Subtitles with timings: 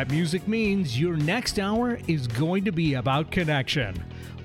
[0.00, 4.02] That music means your next hour is going to be about connection.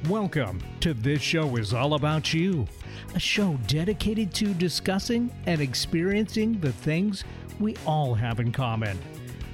[0.10, 2.68] Welcome to This Show is All About You,
[3.14, 7.24] a show dedicated to discussing and experiencing the things
[7.58, 9.00] we all have in common.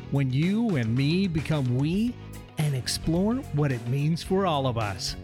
[0.10, 2.16] When you and me become we
[2.58, 5.16] and explore what it means for all of us.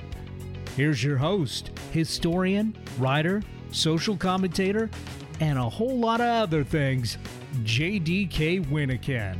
[0.75, 3.41] Here's your host, historian, writer,
[3.71, 4.91] social commentator,
[5.39, 7.17] and a whole lot of other things,
[7.63, 9.39] JDK Wyneken.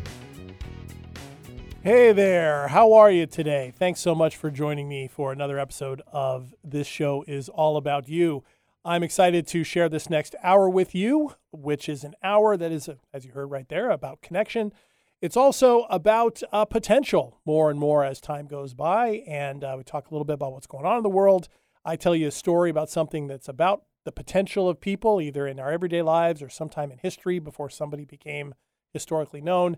[1.88, 3.72] Hey there, how are you today?
[3.74, 8.10] Thanks so much for joining me for another episode of This Show is All About
[8.10, 8.44] You.
[8.84, 12.90] I'm excited to share this next hour with you, which is an hour that is,
[13.14, 14.74] as you heard right there, about connection.
[15.22, 19.24] It's also about uh, potential more and more as time goes by.
[19.26, 21.48] And uh, we talk a little bit about what's going on in the world.
[21.86, 25.58] I tell you a story about something that's about the potential of people, either in
[25.58, 28.56] our everyday lives or sometime in history before somebody became
[28.92, 29.78] historically known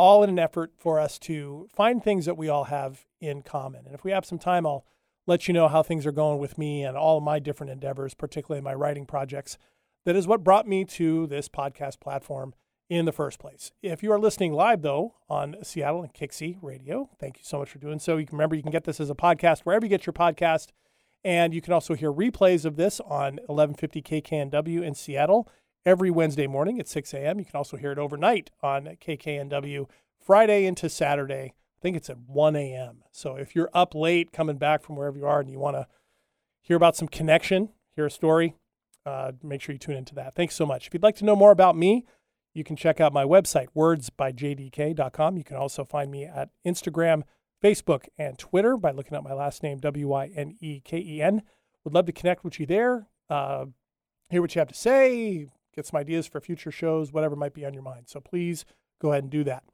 [0.00, 3.84] all in an effort for us to find things that we all have in common.
[3.84, 4.86] And if we have some time, I'll
[5.26, 8.62] let you know how things are going with me and all my different endeavors, particularly
[8.62, 9.58] my writing projects.
[10.06, 12.54] That is what brought me to this podcast platform
[12.88, 13.72] in the first place.
[13.82, 17.68] If you are listening live, though, on Seattle and Kixie Radio, thank you so much
[17.68, 18.16] for doing so.
[18.16, 20.68] You can remember you can get this as a podcast wherever you get your podcast.
[21.22, 25.46] And you can also hear replays of this on 1150 KKNW in Seattle
[25.84, 27.38] every Wednesday morning at 6 a.m.
[27.38, 29.88] You can also hear it overnight on KKNW
[30.24, 31.54] Friday into Saturday.
[31.54, 33.04] I think it's at 1 a.m.
[33.10, 35.86] So if you're up late coming back from wherever you are and you want to
[36.60, 38.54] hear about some connection, hear a story,
[39.06, 40.34] uh, make sure you tune into that.
[40.34, 40.86] Thanks so much.
[40.86, 42.04] If you'd like to know more about me,
[42.52, 45.36] you can check out my website, wordsbyjdk.com.
[45.36, 47.22] You can also find me at Instagram,
[47.62, 51.22] Facebook, and Twitter by looking up my last name, W Y N E K E
[51.22, 51.42] N.
[51.84, 53.66] Would love to connect with you there, uh,
[54.28, 57.64] hear what you have to say, get some ideas for future shows, whatever might be
[57.64, 58.08] on your mind.
[58.08, 58.64] So please
[59.00, 59.64] go ahead and do that.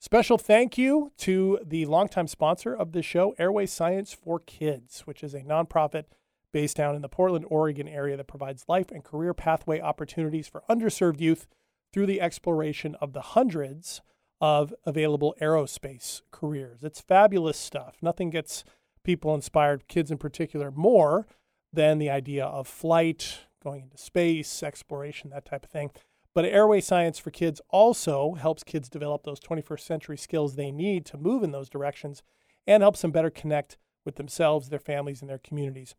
[0.00, 5.22] Special thank you to the longtime sponsor of this show, Airway Science for Kids, which
[5.22, 6.04] is a nonprofit
[6.52, 10.62] based down in the Portland, Oregon area that provides life and career pathway opportunities for
[10.68, 11.46] underserved youth
[11.92, 14.02] through the exploration of the hundreds
[14.40, 16.84] of available aerospace careers.
[16.84, 17.96] It's fabulous stuff.
[18.02, 18.64] Nothing gets
[19.04, 21.26] people inspired, kids in particular, more
[21.72, 25.90] than the idea of flight, going into space, exploration, that type of thing.
[26.34, 31.06] But airway science for kids also helps kids develop those 21st century skills they need
[31.06, 32.22] to move in those directions
[32.66, 35.94] and helps them better connect with themselves, their families, and their communities.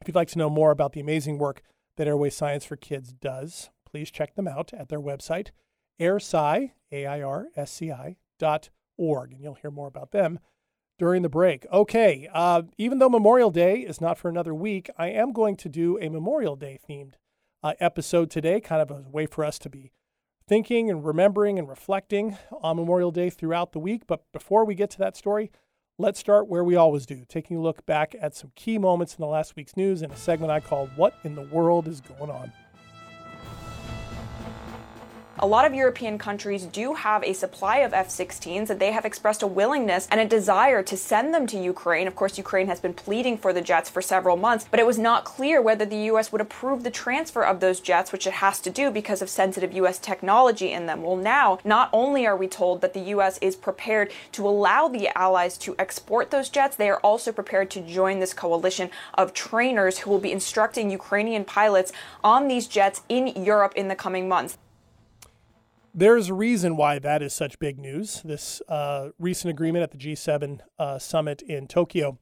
[0.00, 1.62] If you'd like to know more about the amazing work
[1.96, 5.48] that Airway Science for Kids does, please check them out at their website,
[6.00, 10.38] airsci, A-I-R-S-C-I, dot org, and you'll hear more about them
[10.98, 11.66] during the break.
[11.72, 15.68] Okay, uh, even though Memorial Day is not for another week, I am going to
[15.68, 17.14] do a Memorial Day themed
[17.62, 19.92] uh, episode today, kind of a way for us to be
[20.46, 24.06] thinking and remembering and reflecting on Memorial Day throughout the week.
[24.06, 25.50] But before we get to that story,
[25.98, 29.20] let's start where we always do, taking a look back at some key moments in
[29.20, 32.30] the last week's news in a segment I call What in the World is Going
[32.30, 32.52] On?
[35.40, 39.04] A lot of European countries do have a supply of F 16s, and they have
[39.04, 42.08] expressed a willingness and a desire to send them to Ukraine.
[42.08, 44.98] Of course, Ukraine has been pleading for the jets for several months, but it was
[44.98, 46.32] not clear whether the U.S.
[46.32, 49.72] would approve the transfer of those jets, which it has to do because of sensitive
[49.74, 50.00] U.S.
[50.00, 51.02] technology in them.
[51.02, 53.38] Well, now, not only are we told that the U.S.
[53.38, 57.80] is prepared to allow the allies to export those jets, they are also prepared to
[57.80, 61.92] join this coalition of trainers who will be instructing Ukrainian pilots
[62.24, 64.58] on these jets in Europe in the coming months.
[65.98, 68.22] There's a reason why that is such big news.
[68.24, 72.20] This uh, recent agreement at the G7 uh, summit in Tokyo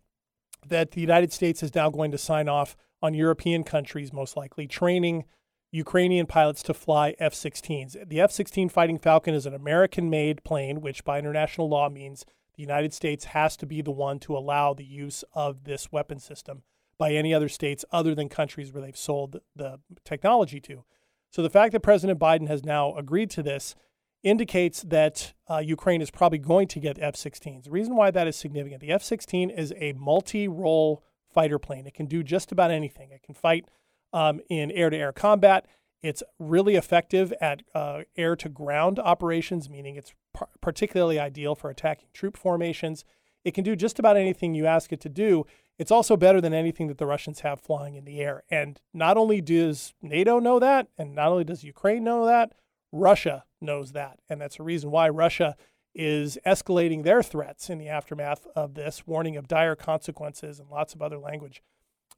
[0.66, 4.66] that the United States is now going to sign off on European countries, most likely,
[4.66, 5.26] training
[5.72, 8.08] Ukrainian pilots to fly F 16s.
[8.08, 12.24] The F 16 Fighting Falcon is an American made plane, which by international law means
[12.54, 16.18] the United States has to be the one to allow the use of this weapon
[16.18, 16.62] system
[16.96, 20.84] by any other states other than countries where they've sold the technology to.
[21.30, 23.74] So the fact that President Biden has now agreed to this
[24.22, 27.64] indicates that uh, Ukraine is probably going to get F 16s.
[27.64, 31.86] The reason why that is significant the F 16 is a multi role fighter plane.
[31.86, 33.66] It can do just about anything, it can fight
[34.12, 35.66] um, in air to air combat.
[36.02, 41.70] It's really effective at uh, air to ground operations, meaning it's par- particularly ideal for
[41.70, 43.04] attacking troop formations.
[43.44, 45.46] It can do just about anything you ask it to do.
[45.78, 48.44] It's also better than anything that the Russians have flying in the air.
[48.50, 52.52] And not only does NATO know that, and not only does Ukraine know that,
[52.92, 54.18] Russia knows that.
[54.28, 55.54] And that's a reason why Russia
[55.94, 60.94] is escalating their threats in the aftermath of this, warning of dire consequences and lots
[60.94, 61.62] of other language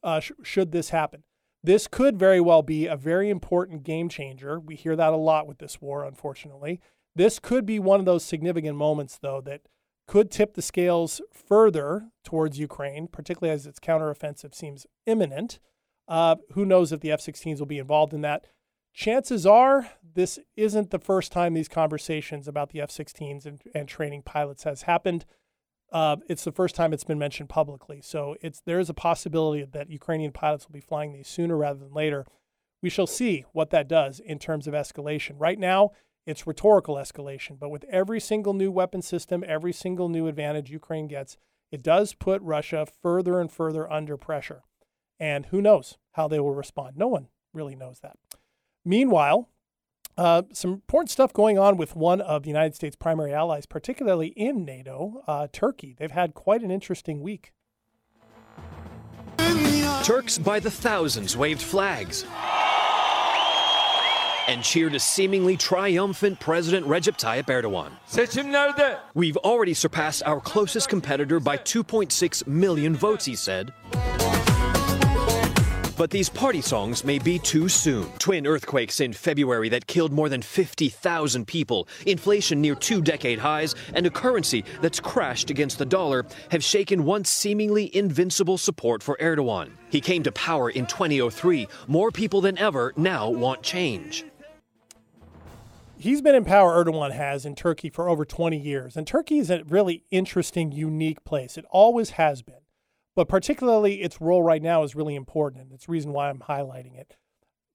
[0.03, 1.23] uh, sh- should this happen.
[1.63, 4.59] This could very well be a very important game changer.
[4.59, 6.79] We hear that a lot with this war, unfortunately.
[7.15, 9.61] This could be one of those significant moments, though, that
[10.09, 15.59] could tip the scales further towards Ukraine, particularly as its counteroffensive seems imminent.
[16.07, 18.47] Uh, who knows if the F 16s will be involved in that?
[18.91, 23.87] Chances are this isn't the first time these conversations about the F 16s and, and,
[23.87, 25.27] training pilots has happened.
[25.91, 28.01] Uh, it's the first time it's been mentioned publicly.
[28.01, 31.77] So it's, there is a possibility that Ukrainian pilots will be flying these sooner rather
[31.77, 32.25] than later.
[32.81, 35.35] We shall see what that does in terms of escalation.
[35.37, 35.91] Right now,
[36.29, 41.07] it's rhetorical escalation, but with every single new weapon system, every single new advantage Ukraine
[41.07, 41.37] gets,
[41.71, 44.61] it does put Russia further and further under pressure.
[45.19, 46.97] And who knows how they will respond?
[46.97, 48.15] No one really knows that.
[48.85, 49.49] Meanwhile,
[50.17, 54.27] uh, some important stuff going on with one of the United States' primary allies, particularly
[54.27, 55.95] in NATO, uh, Turkey.
[55.97, 57.53] They've had quite an interesting week.
[60.03, 62.23] Turks by the thousands waved flags
[64.49, 67.91] and cheered a seemingly triumphant President Recep Tayyip Erdogan.
[69.13, 73.71] We've already surpassed our closest competitor by 2.6 million votes, he said.
[75.95, 78.07] But these party songs may be too soon.
[78.17, 83.75] Twin earthquakes in February that killed more than 50,000 people, inflation near two decade highs,
[83.93, 89.15] and a currency that's crashed against the dollar have shaken once seemingly invincible support for
[89.21, 89.71] Erdogan.
[89.91, 91.67] He came to power in 2003.
[91.87, 94.25] More people than ever now want change
[95.99, 98.97] he's been in power, Erdogan has, in Turkey for over 20 years.
[98.97, 101.57] And Turkey is a really interesting, unique place.
[101.57, 102.55] It always has been.
[103.15, 106.39] But particularly its role right now is really important, and it's the reason why I'm
[106.39, 107.17] highlighting it.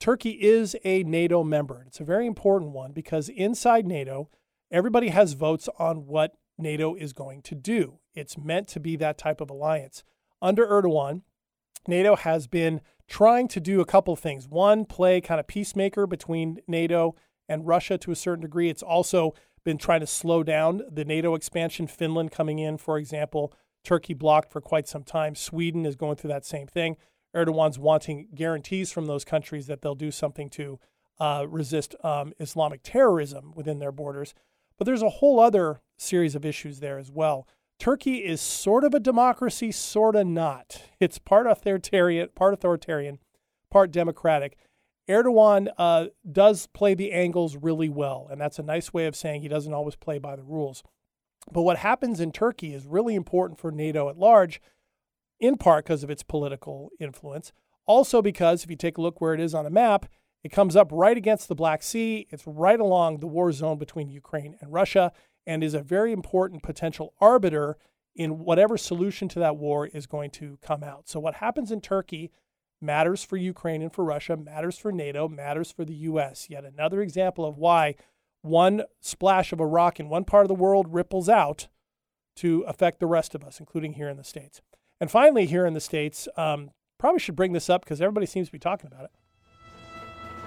[0.01, 1.85] Turkey is a NATO member.
[1.87, 4.31] It's a very important one because inside NATO,
[4.71, 7.99] everybody has votes on what NATO is going to do.
[8.15, 10.03] It's meant to be that type of alliance.
[10.41, 11.23] Under Erdogan,
[11.87, 14.49] NATO has been trying to do a couple of things.
[14.49, 17.15] One, play kind of peacemaker between NATO
[17.49, 18.69] and Russia to a certain degree.
[18.69, 21.87] It's also been trying to slow down the NATO expansion.
[21.87, 23.53] Finland coming in, for example,
[23.83, 25.35] Turkey blocked for quite some time.
[25.35, 26.97] Sweden is going through that same thing.
[27.35, 30.79] Erdogan's wanting guarantees from those countries that they'll do something to
[31.19, 34.35] uh, resist um, Islamic terrorism within their borders.
[34.79, 37.47] But there's a whole other series of issues there as well.
[37.79, 40.83] Turkey is sort of a democracy, sort of not.
[41.01, 43.19] It's part authoritarian, part authoritarian,
[43.71, 44.57] part democratic.
[45.09, 49.43] Erdogan uh, does play the angles really well, and that's a nice way of saying
[49.43, 50.83] he doesn't always play by the rules.
[51.53, 54.63] But what happens in Turkey is really important for NATO at large,
[55.39, 57.53] in part because of its political influence.
[57.87, 60.07] Also, because if you take a look where it is on a map,
[60.43, 62.27] it comes up right against the Black Sea.
[62.31, 65.13] It's right along the war zone between Ukraine and Russia
[65.47, 67.77] and is a very important potential arbiter
[68.15, 71.09] in whatever solution to that war is going to come out.
[71.09, 72.31] So, what happens in Turkey
[72.81, 76.49] matters for Ukraine and for Russia, matters for NATO, matters for the U.S.
[76.51, 77.95] Yet another example of why
[78.43, 81.69] one splash of a rock in one part of the world ripples out
[82.37, 84.61] to affect the rest of us, including here in the States.
[85.01, 88.49] And finally, here in the States, um, probably should bring this up because everybody seems
[88.49, 89.11] to be talking about it.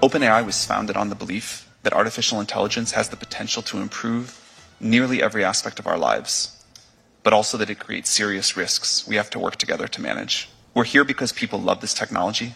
[0.01, 4.39] OpenAI was founded on the belief that artificial intelligence has the potential to improve
[4.79, 6.63] nearly every aspect of our lives,
[7.23, 10.49] but also that it creates serious risks we have to work together to manage.
[10.77, 12.53] We're here because people love this technology.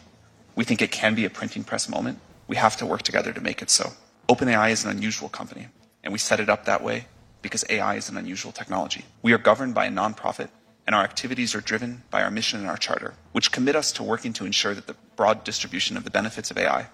[0.55, 2.19] We think it can be a printing press moment.
[2.47, 3.93] We have to work together to make it so.
[4.29, 5.69] OpenAI is an unusual company,
[6.03, 7.07] and we set it up that way
[7.41, 9.05] because AI is an unusual technology.
[9.23, 10.49] We are governed by a nonprofit,
[10.85, 14.03] and our activities are driven by our mission and our charter, which commit us to
[14.03, 16.89] working to ensure that the broad distribution of the benefits of AI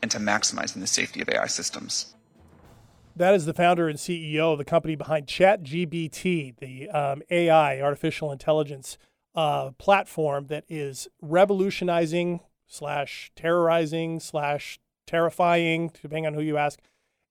[0.00, 2.14] and to maximizing the safety of AI systems.
[3.16, 8.30] That is the founder and CEO of the company behind ChatGPT, the um, AI, artificial
[8.30, 8.96] intelligence
[9.34, 16.80] uh, platform that is revolutionizing slash terrorizing slash terrifying, depending on who you ask,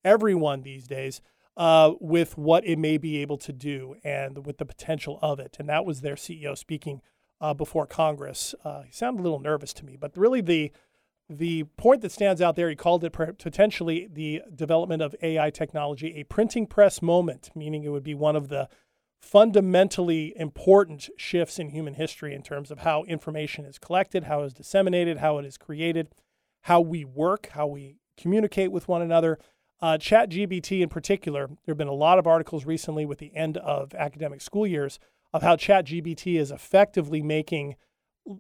[0.04, 1.22] everyone these days
[1.58, 5.58] uh, with what it may be able to do and with the potential of it.
[5.60, 7.02] And that was their CEO speaking
[7.42, 8.54] uh, before Congress.
[8.64, 10.72] Uh, he sounded a little nervous to me, but really the
[11.30, 16.16] the point that stands out there, he called it potentially the development of AI technology
[16.16, 18.70] a printing press moment, meaning it would be one of the
[19.22, 24.48] fundamentally important shifts in human history in terms of how information is collected, how it
[24.48, 26.10] is disseminated, how it is created,
[26.62, 29.38] how we work, how we communicate with one another.
[29.82, 33.58] Uh, ChatGPT in particular, there have been a lot of articles recently with the end
[33.58, 35.00] of academic school years
[35.34, 37.76] of how ChatGPT is effectively making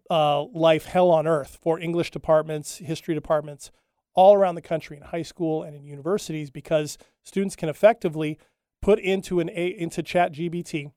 [0.10, 3.72] uh, life hell on earth for English departments, history departments,
[4.14, 8.40] all around the country in high school and in universities because students can effectively
[8.82, 10.92] put into an a, into ChatGPT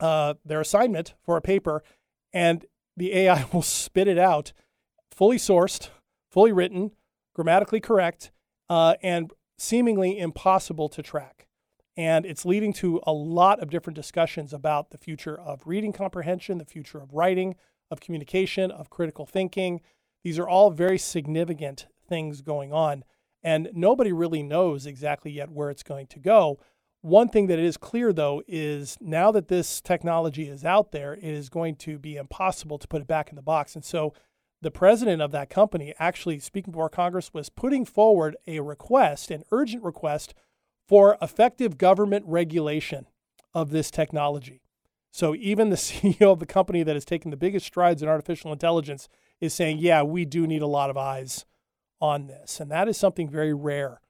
[0.00, 1.82] uh, their assignment for a paper,
[2.32, 2.64] and
[2.96, 4.52] the AI will spit it out,
[5.10, 5.90] fully sourced,
[6.30, 6.92] fully written,
[7.34, 8.30] grammatically correct,
[8.68, 11.46] uh, and seemingly impossible to track.
[11.96, 16.58] And it's leading to a lot of different discussions about the future of reading comprehension,
[16.58, 17.56] the future of writing,
[17.90, 19.80] of communication, of critical thinking.
[20.24, 23.04] These are all very significant things going on.
[23.42, 26.60] And nobody really knows exactly yet where it's going to go.
[27.02, 31.24] One thing that is clear, though, is now that this technology is out there, it
[31.24, 33.74] is going to be impossible to put it back in the box.
[33.74, 34.12] And so
[34.60, 39.44] the president of that company, actually speaking before Congress, was putting forward a request, an
[39.50, 40.34] urgent request
[40.86, 43.06] for effective government regulation
[43.54, 44.60] of this technology.
[45.10, 48.52] So even the CEO of the company that has taken the biggest strides in artificial
[48.52, 49.08] intelligence
[49.40, 51.46] is saying, yeah, we do need a lot of eyes
[51.98, 52.60] on this.
[52.60, 54.00] And that is something very rare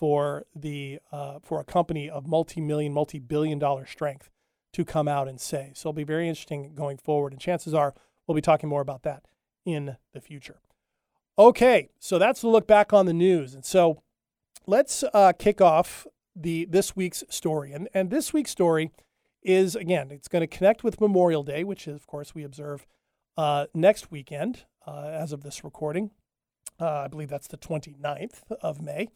[0.00, 4.30] for the uh, for a company of multi-million, multi-billion dollar strength
[4.72, 5.72] to come out and say.
[5.74, 7.32] So it'll be very interesting going forward.
[7.32, 7.94] And chances are
[8.26, 9.24] we'll be talking more about that
[9.66, 10.62] in the future.
[11.38, 13.52] Okay, so that's the look back on the news.
[13.54, 14.02] And so
[14.66, 17.74] let's uh, kick off the this week's story.
[17.74, 18.92] And, and this week's story
[19.42, 22.86] is, again, it's going to connect with Memorial Day, which is, of course, we observe
[23.36, 26.10] uh, next weekend uh, as of this recording.
[26.80, 29.08] Uh, I believe that's the 29th of May.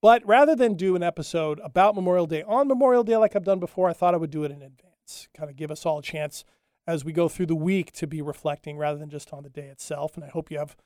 [0.00, 3.58] But rather than do an episode about Memorial Day on Memorial Day like I've done
[3.58, 6.02] before, I thought I would do it in advance, kind of give us all a
[6.02, 6.44] chance
[6.86, 9.66] as we go through the week to be reflecting rather than just on the day
[9.66, 10.14] itself.
[10.14, 10.76] And I hope you have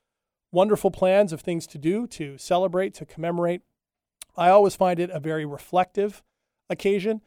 [0.51, 3.63] wonderful plans of things to do, to celebrate, to commemorate.
[4.37, 6.23] I always find it a very reflective
[6.71, 7.21] occasion.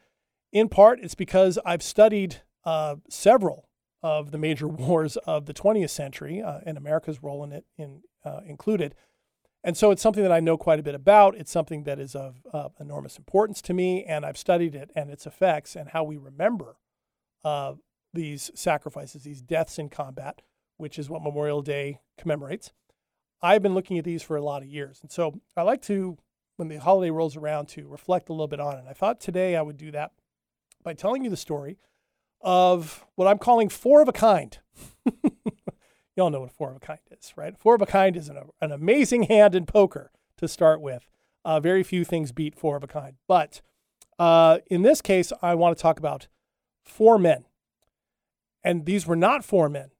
[0.52, 3.68] In part, it's because I've studied uh, several
[4.02, 8.02] of the major wars of the 20th century uh, and America's role in it in,
[8.24, 8.94] uh, included.
[9.66, 11.36] And so it's something that I know quite a bit about.
[11.36, 12.36] It's something that is of
[12.78, 16.76] enormous importance to me, and I've studied it and its effects and how we remember
[17.44, 17.74] uh,
[18.14, 20.40] these sacrifices, these deaths in combat,
[20.76, 22.72] which is what Memorial Day commemorates.
[23.42, 25.00] I've been looking at these for a lot of years.
[25.02, 26.16] And so I like to,
[26.58, 28.84] when the holiday rolls around, to reflect a little bit on it.
[28.88, 30.12] I thought today I would do that
[30.84, 31.76] by telling you the story
[32.40, 34.56] of what I'm calling four of a kind.
[36.16, 37.56] you all know what four of a kind is, right?
[37.58, 41.08] Four of a kind is an, an amazing hand in poker to start with.
[41.44, 43.14] Uh, very few things beat four of a kind.
[43.28, 43.60] But
[44.18, 46.26] uh, in this case, I want to talk about
[46.82, 47.44] four men
[48.66, 49.92] and these were not four men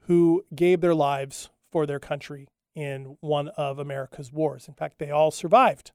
[0.00, 4.68] who gave their lives for their country in one of America's wars.
[4.68, 5.92] In fact, they all survived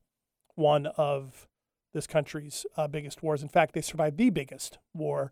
[0.56, 1.48] one of
[1.94, 3.44] this country's uh, biggest wars.
[3.44, 5.32] In fact, they survived the biggest war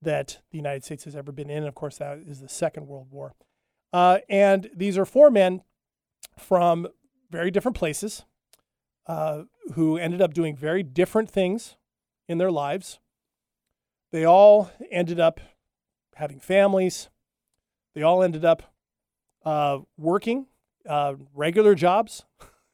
[0.00, 1.64] that the United States has ever been in.
[1.64, 3.34] Of course, that is the Second World War.
[3.94, 5.62] Uh, and these are four men
[6.36, 6.88] from
[7.30, 8.24] very different places
[9.06, 9.42] uh,
[9.74, 11.76] who ended up doing very different things
[12.28, 12.98] in their lives.
[14.10, 15.38] They all ended up
[16.16, 17.08] having families.
[17.94, 18.74] They all ended up
[19.44, 20.46] uh, working
[20.88, 22.24] uh, regular jobs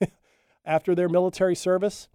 [0.64, 2.08] after their military service.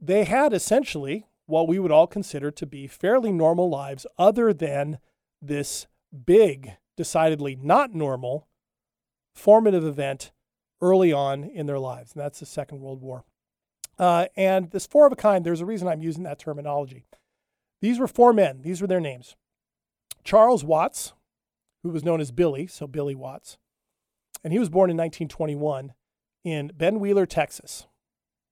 [0.00, 4.98] They had essentially what we would all consider to be fairly normal lives, other than
[5.40, 5.86] this
[6.26, 8.48] big, decidedly not normal,
[9.34, 10.32] formative event
[10.80, 13.24] early on in their lives, and that's the Second World War.
[13.98, 17.06] Uh, and this four of a kind, there's a reason I'm using that terminology.
[17.80, 19.36] These were four men, these were their names
[20.24, 21.12] Charles Watts,
[21.82, 23.58] who was known as Billy, so Billy Watts,
[24.42, 25.92] and he was born in 1921
[26.44, 27.86] in Ben Wheeler, Texas,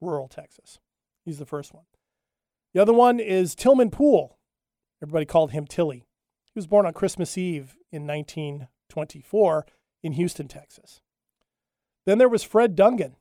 [0.00, 0.78] rural Texas.
[1.24, 1.84] He's the first one.
[2.74, 4.38] The other one is Tilman Poole.
[5.02, 6.04] Everybody called him Tilly.
[6.54, 9.66] He was born on Christmas Eve in 1924
[10.02, 11.00] in Houston, Texas.
[12.04, 13.14] Then there was Fred Dungan,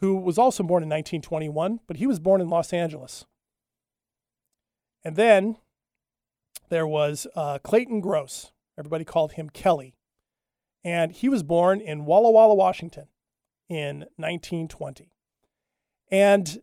[0.00, 3.24] who was also born in 1921, but he was born in Los Angeles.
[5.04, 5.56] And then
[6.68, 8.52] there was uh, Clayton Gross.
[8.78, 9.96] Everybody called him Kelly.
[10.84, 13.08] And he was born in Walla Walla, Washington
[13.68, 15.10] in 1920.
[16.10, 16.60] And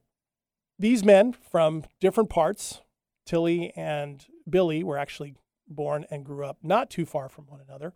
[0.80, 2.82] these men from different parts,
[3.26, 5.36] Tilly and Billy, were actually
[5.68, 7.94] born and grew up not too far from one another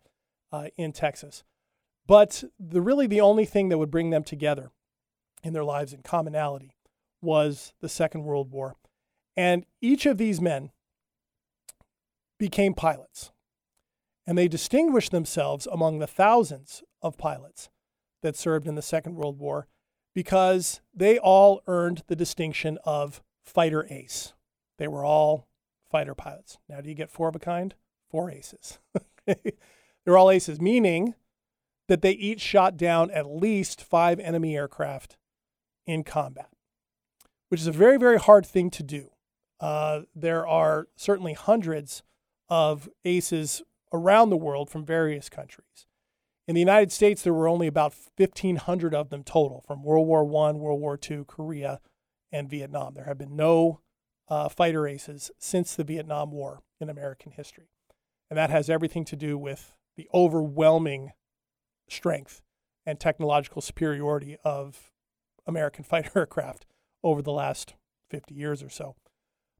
[0.52, 1.44] uh, in Texas.
[2.06, 4.70] But the really the only thing that would bring them together
[5.42, 6.74] in their lives in commonality
[7.20, 8.76] was the Second World War.
[9.36, 10.70] And each of these men
[12.38, 13.32] became pilots.
[14.26, 17.70] And they distinguished themselves among the thousands of pilots
[18.22, 19.66] that served in the Second World War
[20.14, 24.34] because they all earned the distinction of fighter ace.
[24.78, 25.47] They were all
[25.90, 26.58] fighter pilots.
[26.68, 27.74] Now, do you get four of a kind?
[28.10, 28.78] Four aces.
[29.26, 31.14] They're all aces, meaning
[31.88, 35.16] that they each shot down at least five enemy aircraft
[35.86, 36.50] in combat,
[37.48, 39.10] which is a very, very hard thing to do.
[39.60, 42.02] Uh, there are certainly hundreds
[42.48, 45.86] of aces around the world from various countries.
[46.46, 50.22] In the United States, there were only about 1,500 of them total from World War
[50.22, 51.80] I, World War II, Korea,
[52.32, 52.94] and Vietnam.
[52.94, 53.80] There have been no
[54.28, 57.70] uh, fighter aces since the Vietnam War in American history.
[58.30, 61.12] And that has everything to do with the overwhelming
[61.88, 62.42] strength
[62.84, 64.90] and technological superiority of
[65.46, 66.66] American fighter aircraft
[67.02, 67.74] over the last
[68.10, 68.96] 50 years or so.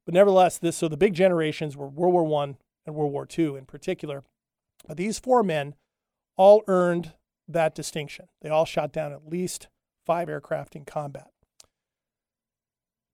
[0.05, 3.57] But nevertheless, this so the big generations were World War One and World War II
[3.57, 4.23] in particular.
[4.87, 5.75] But these four men
[6.35, 7.13] all earned
[7.47, 8.27] that distinction.
[8.41, 9.67] They all shot down at least
[10.05, 11.31] five aircraft in combat.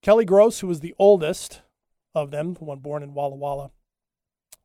[0.06, 1.62] Kelly Gross, who was the oldest
[2.14, 3.72] of them, the one born in Walla Walla,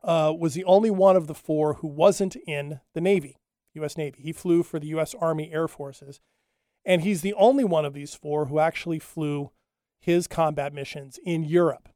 [0.03, 3.39] uh, was the only one of the four who wasn't in the Navy,
[3.73, 3.97] U.S.
[3.97, 4.21] Navy.
[4.21, 5.15] He flew for the U.S.
[5.19, 6.19] Army Air Forces,
[6.85, 9.49] and he's the only one of these four who actually flew
[9.99, 11.89] his combat missions in Europe.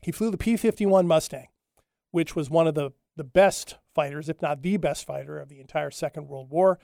[0.00, 1.48] He flew the P 51 Mustang,
[2.10, 5.60] which was one of the, the best fighters, if not the best fighter of the
[5.60, 6.78] entire Second World War,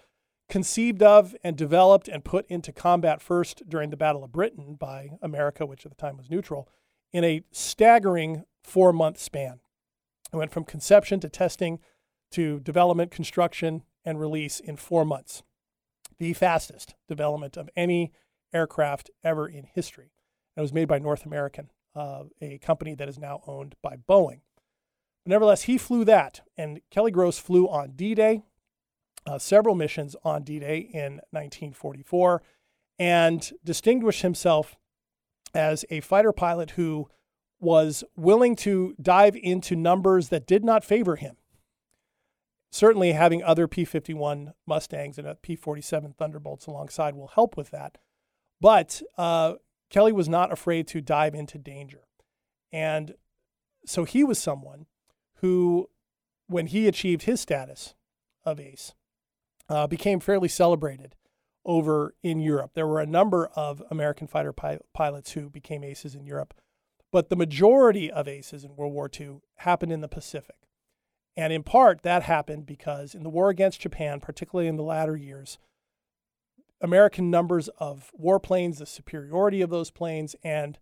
[0.48, 5.10] conceived of and developed and put into combat first during the Battle of Britain by
[5.20, 6.68] America, which at the time was neutral,
[7.12, 9.60] in a staggering four month span.
[10.32, 11.80] It went from conception to testing
[12.32, 15.42] to development, construction, and release in four months.
[16.18, 18.12] The fastest development of any
[18.52, 20.12] aircraft ever in history.
[20.56, 24.40] It was made by North American, uh, a company that is now owned by Boeing.
[25.24, 28.42] Nevertheless, he flew that, and Kelly Gross flew on D Day,
[29.28, 32.42] uh, several missions on D Day in 1944,
[32.98, 34.76] and distinguished himself
[35.54, 37.08] as a fighter pilot who
[37.60, 41.36] was willing to dive into numbers that did not favor him.
[42.70, 47.98] Certainly, having other P 51 Mustangs and P 47 Thunderbolts alongside will help with that.
[48.60, 49.54] But uh,
[49.90, 52.04] Kelly was not afraid to dive into danger.
[52.72, 53.14] And
[53.86, 54.86] so he was someone
[55.36, 55.88] who,
[56.46, 57.94] when he achieved his status
[58.44, 58.94] of ace,
[59.68, 61.14] uh, became fairly celebrated
[61.64, 62.72] over in Europe.
[62.74, 66.54] There were a number of American fighter pi- pilots who became aces in Europe
[67.10, 70.56] but the majority of aces in World War II happened in the Pacific.
[71.36, 75.16] And in part, that happened because in the war against Japan, particularly in the latter
[75.16, 75.58] years,
[76.80, 80.78] American numbers of warplanes, the superiority of those planes, and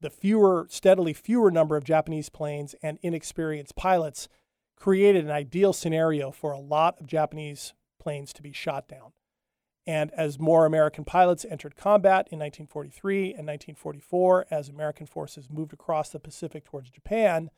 [0.00, 4.28] the fewer, steadily fewer number of Japanese planes and inexperienced pilots
[4.76, 9.12] created an ideal scenario for a lot of Japanese planes to be shot down.
[9.86, 15.72] And as more American pilots entered combat in 1943 and 1944, as American forces moved
[15.72, 17.50] across the Pacific towards Japan,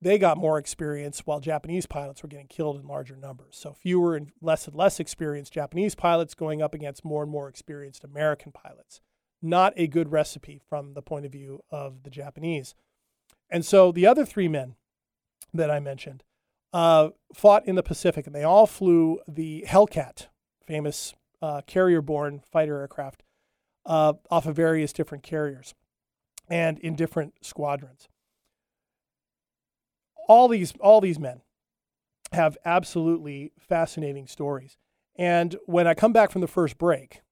[0.00, 3.56] they got more experience while Japanese pilots were getting killed in larger numbers.
[3.56, 7.48] So fewer and less and less experienced Japanese pilots going up against more and more
[7.48, 9.02] experienced American pilots.
[9.42, 12.74] Not a good recipe from the point of view of the Japanese.
[13.50, 14.76] And so the other three men
[15.52, 16.22] that I mentioned
[16.72, 20.26] uh, fought in the Pacific, and they all flew the Hellcat
[20.66, 23.22] famous uh, carrier borne fighter aircraft
[23.86, 25.74] uh, off of various different carriers
[26.48, 28.08] and in different squadrons.
[30.28, 31.40] All these, all these men
[32.32, 34.76] have absolutely fascinating stories.
[35.16, 37.22] And when I come back from the first break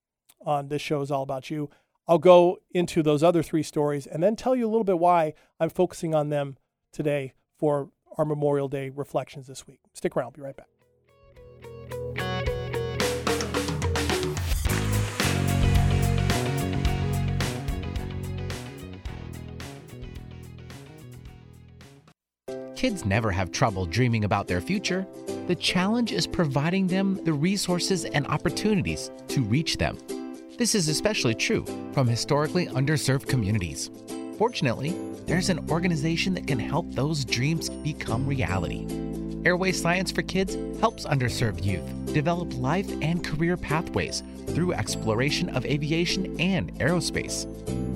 [0.44, 1.70] on This Show is All About You,
[2.09, 5.35] I'll go into those other three stories and then tell you a little bit why
[5.61, 6.57] I'm focusing on them
[6.92, 9.81] today for our Memorial Day reflections this week.
[9.94, 10.66] Stick around, I'll be right back.
[22.78, 25.04] Kids never have trouble dreaming about their future.
[25.48, 29.98] The challenge is providing them the resources and opportunities to reach them.
[30.59, 33.90] This is especially true from historically underserved communities.
[34.38, 34.94] Fortunately,
[35.27, 38.87] there's an organization that can help those dreams become reality.
[39.44, 41.83] Airway Science for Kids helps underserved youth
[42.14, 47.46] develop life and career pathways through exploration of aviation and aerospace.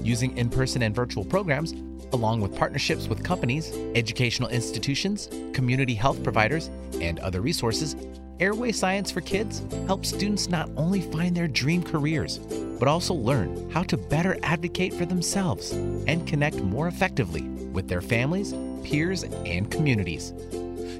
[0.04, 1.74] Using in person and virtual programs,
[2.12, 7.94] along with partnerships with companies, educational institutions, community health providers, and other resources,
[8.42, 12.38] Airway Science for Kids helps students not only find their dream careers,
[12.80, 18.00] but also learn how to better advocate for themselves and connect more effectively with their
[18.00, 18.52] families,
[18.82, 20.32] peers, and communities.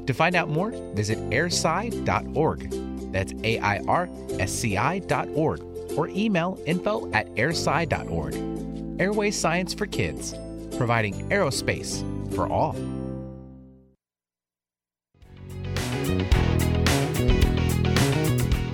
[0.06, 2.70] To find out more, visit airsci.org.
[3.10, 5.62] That's A I R S C I.org
[5.96, 9.00] or email info at airsci.org.
[9.00, 10.32] Airway Science for Kids
[10.76, 12.04] providing aerospace
[12.36, 12.76] for all.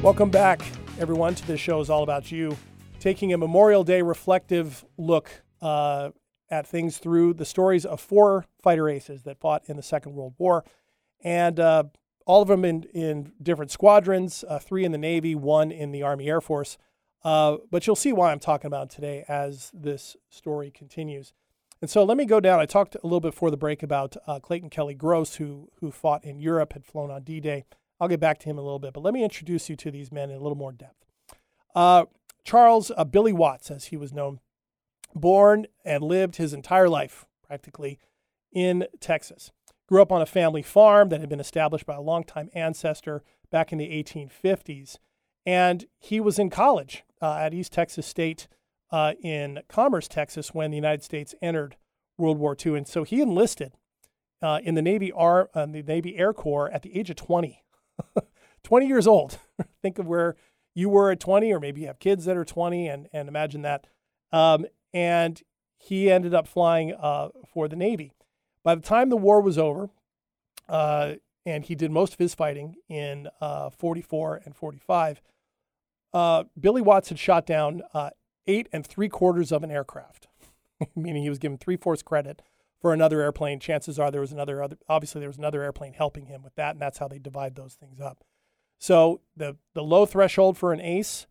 [0.00, 0.62] Welcome back,
[1.00, 2.56] everyone, to this show is all about you.
[3.00, 6.11] Taking a Memorial Day reflective look uh,
[6.48, 10.34] at things through the stories of four fighter aces that fought in the Second World
[10.38, 10.64] War,
[11.24, 11.82] and uh,
[12.26, 16.04] all of them in, in different squadrons uh, three in the Navy, one in the
[16.04, 16.78] Army Air Force.
[17.24, 21.32] Uh, but you'll see why I'm talking about today as this story continues.
[21.82, 22.61] And so let me go down.
[22.61, 25.90] I talked a little bit before the break about uh, Clayton Kelly Gross, who who
[25.90, 27.64] fought in Europe, had flown on D-Day.
[28.00, 29.90] I'll get back to him in a little bit, but let me introduce you to
[29.90, 31.04] these men in a little more depth.
[31.74, 32.04] Uh,
[32.44, 34.40] Charles uh, Billy Watts, as he was known,
[35.14, 37.98] born and lived his entire life practically
[38.52, 39.50] in Texas.
[39.87, 43.72] Grew up on a family farm that had been established by a longtime ancestor back
[43.72, 44.98] in the 1850s.
[45.46, 48.48] And he was in college uh, at East Texas State
[48.90, 51.76] uh, in Commerce, Texas, when the United States entered
[52.16, 52.76] World War II.
[52.76, 53.72] And so he enlisted
[54.42, 57.62] uh, in the Navy, Ar- uh, the Navy Air Corps at the age of 20.
[58.62, 59.38] 20 years old.
[59.82, 60.37] Think of where
[60.74, 63.62] you were at 20, or maybe you have kids that are 20, and, and imagine
[63.62, 63.87] that.
[64.32, 65.40] Um, and
[65.78, 68.12] he ended up flying uh, for the Navy.
[68.62, 69.90] By the time the war was over,
[70.68, 71.14] uh,
[71.46, 75.22] and he did most of his fighting in uh, 44 and 45,
[76.12, 78.11] uh, Billy Watts had shot down uh,
[78.46, 80.26] eight and three quarters of an aircraft,
[80.96, 82.42] meaning he was given three fourths credit
[82.81, 83.61] for another airplane.
[83.61, 86.73] Chances are there was another, other, obviously there was another airplane helping him with that,
[86.73, 88.25] and that's how they divide those things up.
[88.79, 91.27] So the the low threshold for an ace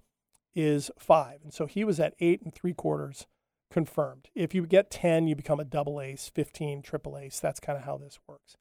[0.54, 3.26] is five, and so he was at eight and three quarters
[3.72, 4.30] confirmed.
[4.36, 7.40] If you get 10, you become a double ace, 15, triple ace.
[7.40, 8.56] That's kind of how this works.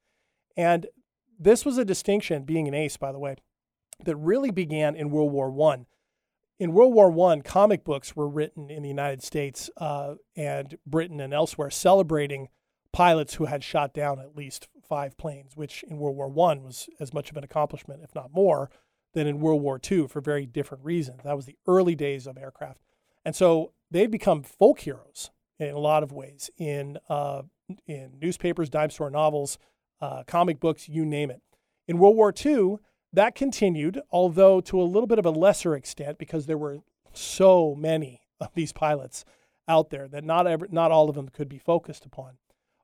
[0.56, 0.86] And
[1.38, 3.36] this was a distinction, being an ace, by the way,
[4.04, 5.86] that really began in World War One.
[6.58, 11.20] In World War One, comic books were written in the United States uh, and Britain
[11.20, 12.48] and elsewhere, celebrating
[12.96, 16.88] pilots who had shot down at least five planes, which in World War One was
[16.98, 18.70] as much of an accomplishment, if not more,
[19.12, 21.20] than in World War II for very different reasons.
[21.22, 22.80] That was the early days of aircraft,
[23.22, 27.42] and so they've become folk heroes in a lot of ways in uh,
[27.86, 29.58] in newspapers, dime store novels,
[30.00, 31.42] uh, comic books, you name it.
[31.86, 32.76] In World War II,
[33.12, 36.78] that continued, although to a little bit of a lesser extent because there were
[37.12, 39.26] so many of these pilots
[39.68, 42.38] out there that not every, not all of them could be focused upon.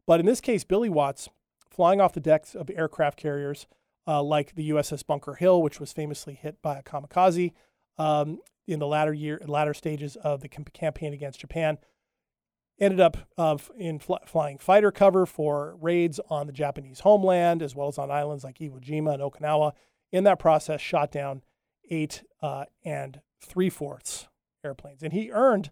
[0.07, 1.29] But in this case, Billy Watts,
[1.71, 3.67] flying off the decks of aircraft carriers
[4.07, 7.53] uh, like the USS Bunker Hill, which was famously hit by a kamikaze
[7.99, 11.79] um, in the latter year, latter stages of the campaign against Japan,
[12.81, 17.75] ended up uh, in fl- flying fighter cover for raids on the Japanese homeland, as
[17.75, 19.73] well as on islands like Iwo Jima and Okinawa.
[20.11, 21.43] In that process, shot down
[21.91, 24.29] eight uh, and three fourths
[24.65, 25.71] airplanes, and he earned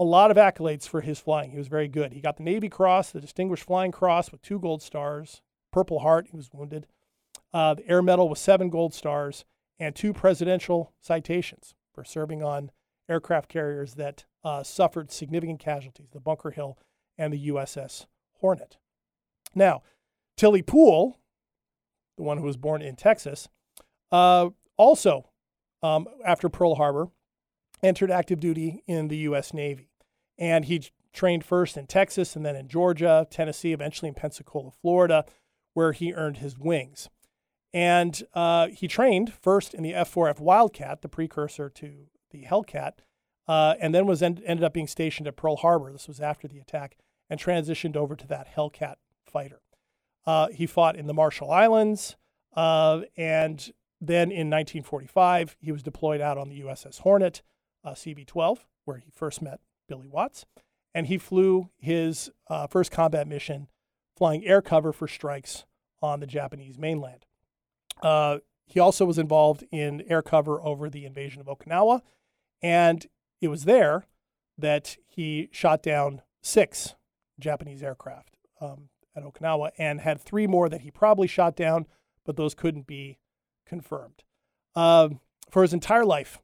[0.00, 1.50] a lot of accolades for his flying.
[1.50, 2.14] He was very good.
[2.14, 6.28] He got the Navy Cross, the Distinguished Flying Cross with two gold stars, Purple Heart,
[6.30, 6.86] he was wounded,
[7.52, 9.44] uh, the Air Medal with seven gold stars,
[9.78, 12.70] and two presidential citations for serving on
[13.10, 16.78] aircraft carriers that uh, suffered significant casualties, the Bunker Hill
[17.18, 18.06] and the USS
[18.40, 18.78] Hornet.
[19.54, 19.82] Now,
[20.36, 21.18] Tilly Poole,
[22.16, 23.48] the one who was born in Texas,
[24.10, 25.28] uh, also,
[25.82, 27.08] um, after Pearl Harbor,
[27.82, 29.52] entered active duty in the U.S.
[29.52, 29.89] Navy.
[30.40, 35.24] And he trained first in Texas and then in Georgia, Tennessee, eventually in Pensacola, Florida,
[35.74, 37.08] where he earned his wings.
[37.72, 42.94] And uh, he trained first in the F 4F Wildcat, the precursor to the Hellcat,
[43.46, 45.92] uh, and then was en- ended up being stationed at Pearl Harbor.
[45.92, 46.96] This was after the attack,
[47.28, 49.60] and transitioned over to that Hellcat fighter.
[50.26, 52.16] Uh, he fought in the Marshall Islands,
[52.56, 57.42] uh, and then in 1945, he was deployed out on the USS Hornet,
[57.84, 60.46] uh, CV 12, where he first met Billy Watts.
[60.94, 63.68] And he flew his uh, first combat mission
[64.16, 65.64] flying air cover for strikes
[66.00, 67.26] on the Japanese mainland.
[68.02, 72.00] Uh, he also was involved in air cover over the invasion of Okinawa.
[72.62, 73.06] And
[73.40, 74.06] it was there
[74.56, 76.94] that he shot down six
[77.38, 81.86] Japanese aircraft um, at Okinawa and had three more that he probably shot down,
[82.24, 83.18] but those couldn't be
[83.66, 84.22] confirmed.
[84.74, 86.38] Um, for his entire life,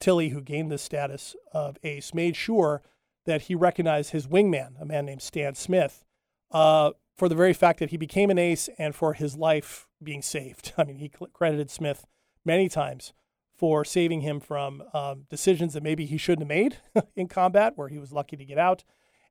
[0.00, 2.82] Tilly, who gained the status of ace, made sure
[3.26, 6.04] that he recognized his wingman, a man named Stan Smith,
[6.50, 10.22] uh, for the very fact that he became an ace and for his life being
[10.22, 10.72] saved.
[10.78, 12.06] I mean, he credited Smith
[12.44, 13.12] many times
[13.56, 16.78] for saving him from um, decisions that maybe he shouldn't have made
[17.16, 18.84] in combat, where he was lucky to get out,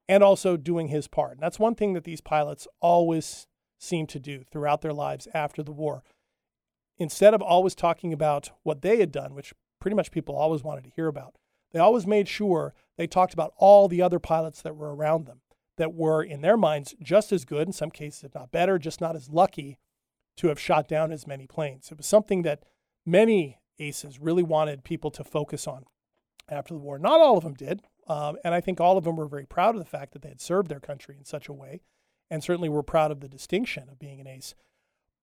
[0.10, 1.34] and also doing his part.
[1.34, 3.48] And that's one thing that these pilots always
[3.80, 6.04] seem to do throughout their lives after the war.
[6.98, 10.84] Instead of always talking about what they had done, which pretty much people always wanted
[10.86, 11.36] to hear about.
[11.72, 15.42] They always made sure they talked about all the other pilots that were around them
[15.78, 19.00] that were, in their minds, just as good, in some cases, if not better, just
[19.00, 19.78] not as lucky
[20.36, 21.92] to have shot down as many planes.
[21.92, 22.64] It was something that
[23.06, 25.86] many aces really wanted people to focus on
[26.50, 26.98] after the war.
[26.98, 27.82] Not all of them did.
[28.08, 30.30] Um, and I think all of them were very proud of the fact that they
[30.30, 31.82] had served their country in such a way,
[32.30, 34.56] and certainly were proud of the distinction of being an ace.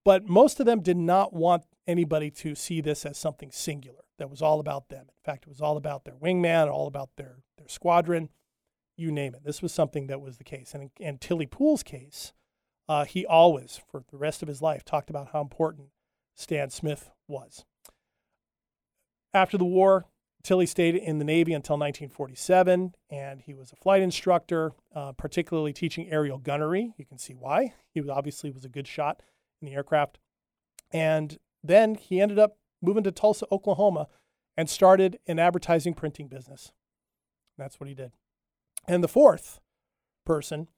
[0.04, 4.30] But most of them did not want anybody to see this as something singular that
[4.30, 5.06] was all about them.
[5.08, 8.30] In fact, it was all about their wingman, all about their, their squadron.
[8.96, 9.44] you name it.
[9.44, 10.74] This was something that was the case.
[10.74, 12.32] And in Tilly Poole's case,
[12.88, 15.88] uh, he always, for the rest of his life, talked about how important
[16.36, 17.64] Stan Smith was.
[19.32, 20.06] After the war,
[20.44, 25.72] Tilly stayed in the Navy until 1947, and he was a flight instructor, uh, particularly
[25.72, 26.92] teaching aerial gunnery.
[26.98, 27.72] You can see why.
[27.94, 29.22] He obviously was a good shot
[29.60, 30.18] in the aircraft.
[30.92, 34.08] And then he ended up moving to Tulsa, Oklahoma,
[34.56, 36.72] and started an advertising printing business.
[37.58, 38.12] That's what he did.
[38.86, 39.60] And the fourth
[40.24, 40.68] person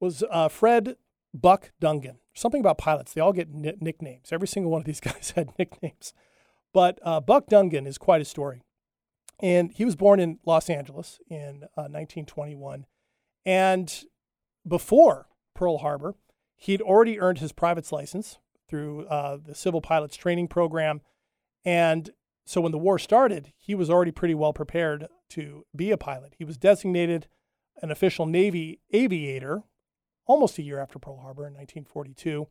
[0.00, 0.96] was uh, Fred
[1.34, 2.16] Buck Dungan.
[2.34, 4.32] Something about pilots, they all get n- nicknames.
[4.32, 6.12] Every single one of these guys had nicknames.
[6.72, 8.62] But uh, Buck Dungan is quite a story.
[9.40, 12.86] And he was born in Los Angeles in uh, 1921.
[13.44, 14.04] And
[14.66, 16.14] before Pearl Harbor,
[16.56, 18.38] he'd already earned his private's license
[18.68, 21.00] through uh, the Civil Pilots Training Program.
[21.64, 22.10] And
[22.44, 26.34] so when the war started, he was already pretty well prepared to be a pilot.
[26.38, 27.26] He was designated
[27.80, 29.62] an official Navy aviator
[30.26, 32.48] almost a year after Pearl Harbor in 1942.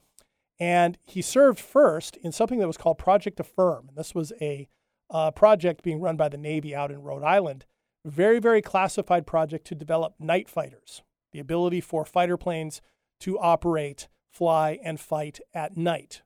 [0.59, 3.89] And he served first in something that was called Project Affirm.
[3.95, 4.67] This was a
[5.09, 7.65] uh, project being run by the Navy out in Rhode Island.
[8.05, 12.81] Very, very classified project to develop night fighters, the ability for fighter planes
[13.21, 16.21] to operate, fly, and fight at night.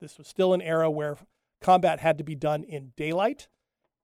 [0.00, 1.16] This was still an era where
[1.60, 3.48] combat had to be done in daylight.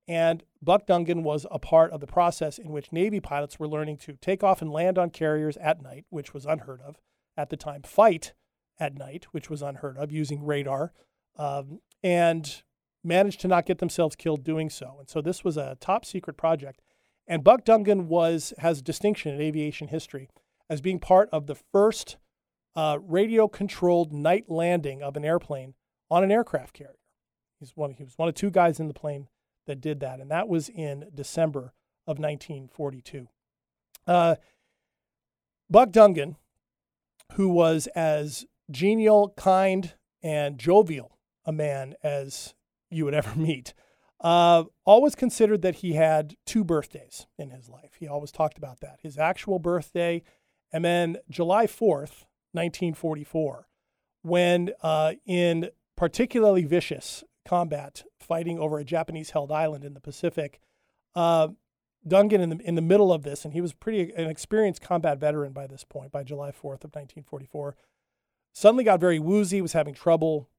[0.07, 3.97] And Buck Dungan was a part of the process in which Navy pilots were learning
[3.97, 6.97] to take off and land on carriers at night, which was unheard of
[7.37, 8.33] at the time, fight
[8.79, 10.91] at night, which was unheard of using radar,
[11.37, 12.63] um, and
[13.03, 14.97] managed to not get themselves killed doing so.
[14.99, 16.81] And so this was a top secret project.
[17.25, 20.29] And Buck Dungan was has distinction in aviation history
[20.69, 22.17] as being part of the first
[22.75, 25.75] uh, radio controlled night landing of an airplane
[26.09, 26.95] on an aircraft carrier.
[27.63, 29.29] He's one, he was one of two guys in the plane
[29.67, 31.73] that did that, and that was in December
[32.05, 33.29] of 1942.
[34.05, 34.35] Uh,
[35.69, 36.35] Buck Dungan,
[37.35, 42.53] who was as genial, kind, and jovial a man as
[42.89, 43.73] you would ever meet,
[44.19, 47.93] uh, always considered that he had two birthdays in his life.
[47.97, 50.21] He always talked about that his actual birthday,
[50.73, 53.69] and then July 4th, 1944,
[54.21, 60.59] when uh, in particularly vicious combat fighting over a Japanese held island in the Pacific.
[61.15, 61.49] Uh,
[62.07, 65.19] Dungan in the in the middle of this, and he was pretty an experienced combat
[65.19, 67.75] veteran by this point, by July 4th of 1944.
[68.51, 70.49] Suddenly got very woozy, was having trouble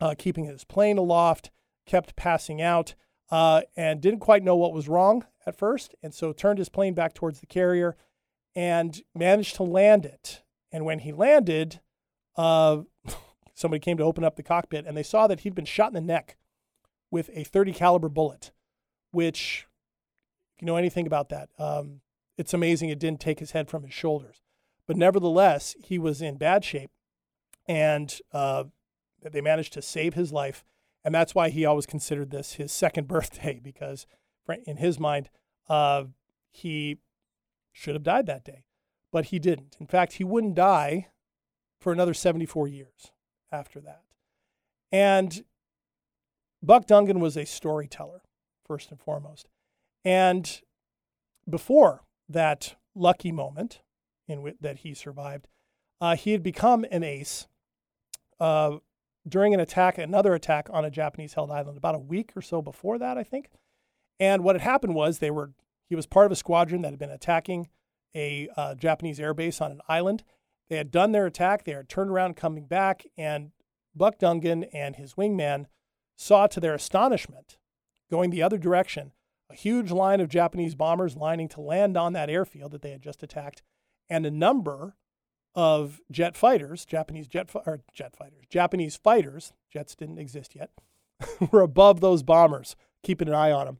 [0.00, 1.50] uh, keeping his plane aloft,
[1.86, 2.94] kept passing out,
[3.30, 6.94] uh, and didn't quite know what was wrong at first, and so turned his plane
[6.94, 7.96] back towards the carrier,
[8.54, 10.42] and managed to land it.
[10.72, 11.80] And when he landed,
[12.36, 12.82] uh,
[13.54, 15.94] somebody came to open up the cockpit and they saw that he'd been shot in
[15.94, 16.36] the neck
[17.10, 18.52] with a 30 caliber bullet,
[19.10, 19.66] which,
[20.56, 22.00] if you know anything about that, um,
[22.38, 24.40] it's amazing it didn't take his head from his shoulders.
[24.86, 26.90] But nevertheless, he was in bad shape,
[27.68, 28.64] and uh,
[29.20, 30.64] they managed to save his life.
[31.04, 34.06] And that's why he always considered this his second birthday, because
[34.64, 35.28] in his mind,
[35.68, 36.04] uh,
[36.50, 36.98] he
[37.72, 38.64] should have died that day,
[39.10, 39.76] but he didn't.
[39.78, 41.08] In fact, he wouldn't die
[41.78, 43.12] for another 74 years
[43.52, 44.02] after that.
[44.90, 45.44] And
[46.62, 48.22] Buck Dungan was a storyteller,
[48.64, 49.48] first and foremost.
[50.04, 50.60] And
[51.48, 53.80] before that lucky moment
[54.26, 55.48] in w- that he survived,
[56.00, 57.46] uh, he had become an ace
[58.40, 58.78] uh,
[59.28, 62.60] during an attack, another attack on a Japanese held island, about a week or so
[62.60, 63.50] before that, I think.
[64.18, 65.52] And what had happened was they were
[65.88, 67.68] he was part of a squadron that had been attacking
[68.14, 70.24] a uh, Japanese airbase on an island,
[70.72, 73.50] they had done their attack, they had turned around coming back, and
[73.94, 75.66] Buck Dungan and his wingman
[76.16, 77.58] saw to their astonishment,
[78.10, 79.12] going the other direction,
[79.50, 83.02] a huge line of Japanese bombers lining to land on that airfield that they had
[83.02, 83.60] just attacked,
[84.08, 84.96] and a number
[85.54, 90.70] of jet fighters, Japanese jet, or jet fighters, Japanese fighters, jets didn't exist yet,
[91.52, 93.78] were above those bombers, keeping an eye on them.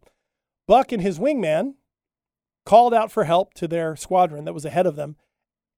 [0.68, 1.72] Buck and his wingman
[2.66, 5.16] called out for help to their squadron that was ahead of them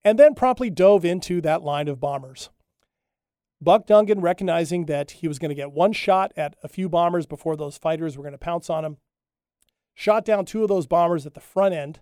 [0.05, 2.51] and then promptly dove into that line of bombers.
[3.61, 7.25] Buck Dungan, recognizing that he was going to get one shot at a few bombers
[7.25, 8.99] before those fighters were going to pounce on him,
[9.95, 12.01] shot down two of those bombers at the front end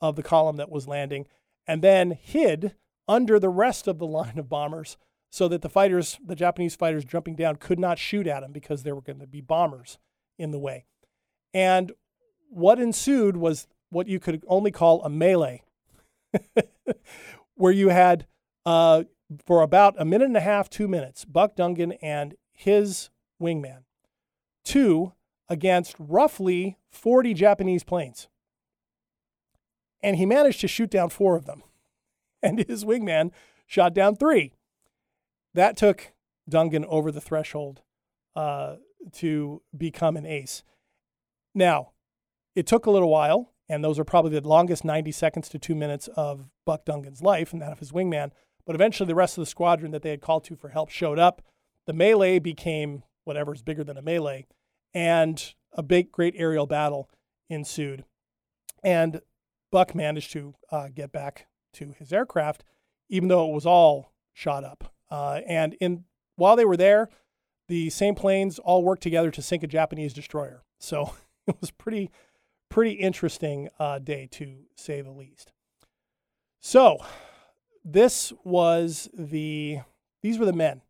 [0.00, 1.26] of the column that was landing,
[1.66, 2.76] and then hid
[3.08, 4.96] under the rest of the line of bombers
[5.30, 8.82] so that the fighters, the Japanese fighters jumping down, could not shoot at him because
[8.82, 9.98] there were going to be bombers
[10.38, 10.84] in the way.
[11.52, 11.92] And
[12.48, 15.62] what ensued was what you could only call a melee
[17.60, 18.26] where you had
[18.64, 19.04] uh,
[19.46, 23.84] for about a minute and a half, two minutes, Buck Dungan and his wingman,
[24.64, 25.12] two
[25.48, 28.28] against roughly 40 Japanese planes.
[30.02, 31.62] and he managed to shoot down four of them.
[32.42, 33.32] And his wingman
[33.66, 34.54] shot down three.
[35.52, 36.14] That took
[36.50, 37.82] Dungan over the threshold
[38.34, 38.76] uh,
[39.12, 40.62] to become an ace.
[41.54, 41.90] Now,
[42.54, 45.76] it took a little while, and those are probably the longest 90 seconds to two
[45.76, 48.32] minutes of Buck Dungan's life and that of his wingman.
[48.66, 51.20] But eventually, the rest of the squadron that they had called to for help showed
[51.20, 51.40] up.
[51.86, 54.46] The melee became whatever is bigger than a melee,
[54.92, 57.08] and a big, great aerial battle
[57.48, 58.04] ensued.
[58.82, 59.20] And
[59.70, 62.64] Buck managed to uh, get back to his aircraft,
[63.08, 64.92] even though it was all shot up.
[65.10, 66.04] Uh, and in
[66.34, 67.08] while they were there,
[67.68, 70.64] the same planes all worked together to sink a Japanese destroyer.
[70.80, 71.14] So
[71.46, 72.10] it was pretty,
[72.70, 75.52] pretty interesting uh, day to say the least.
[76.60, 76.98] So
[77.84, 79.80] this was the
[80.22, 80.82] these were the men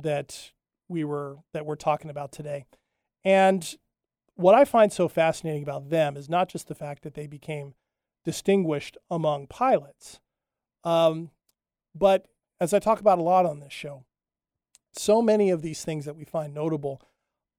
[0.00, 0.52] that
[0.88, 2.64] we were that we're talking about today.
[3.24, 3.76] And
[4.34, 7.74] what I find so fascinating about them is not just the fact that they became
[8.24, 10.20] distinguished among pilots,
[10.84, 11.30] um,
[11.94, 12.26] but
[12.60, 14.04] as I talk about a lot on this show,
[14.92, 17.00] so many of these things that we find notable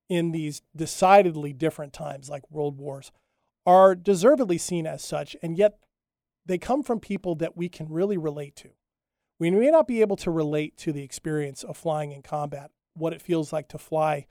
[0.10, 3.12] in these decidedly different times, like world wars,
[3.67, 5.77] are deservedly seen as such, and yet
[6.45, 8.69] they come from people that we can really relate to.
[9.38, 13.12] We may not be able to relate to the experience of flying in combat, what
[13.12, 14.25] it feels like to fly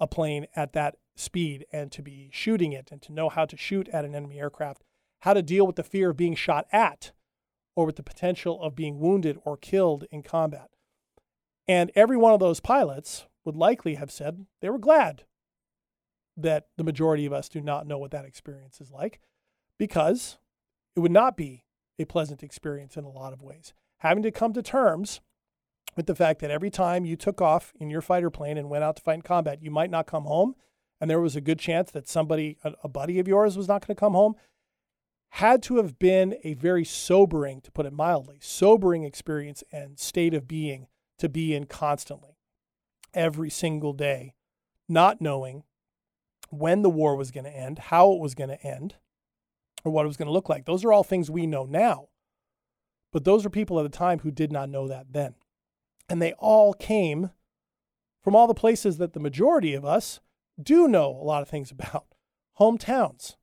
[0.00, 3.56] a plane at that speed and to be shooting it and to know how to
[3.56, 4.82] shoot at an enemy aircraft,
[5.20, 7.12] how to deal with the fear of being shot at
[7.76, 10.68] or with the potential of being wounded or killed in combat.
[11.68, 15.24] And every one of those pilots would likely have said they were glad
[16.42, 19.20] that the majority of us do not know what that experience is like
[19.78, 20.38] because
[20.96, 21.64] it would not be
[21.98, 23.72] a pleasant experience in a lot of ways.
[23.98, 25.20] Having to come to terms
[25.96, 28.84] with the fact that every time you took off in your fighter plane and went
[28.84, 30.54] out to fight in combat, you might not come home.
[31.00, 33.94] And there was a good chance that somebody, a, buddy of yours, was not going
[33.94, 34.34] to come home.
[35.30, 40.34] Had to have been a very sobering, to put it mildly, sobering experience and state
[40.34, 42.36] of being to be in constantly,
[43.14, 44.34] every single day,
[44.88, 45.64] not knowing
[46.50, 48.96] when the war was going to end, how it was going to end,
[49.84, 50.66] or what it was going to look like.
[50.66, 52.08] Those are all things we know now.
[53.12, 55.34] But those are people at the time who did not know that then.
[56.08, 57.30] And they all came
[58.22, 60.20] from all the places that the majority of us
[60.60, 62.06] do know a lot of things about
[62.58, 63.36] hometowns,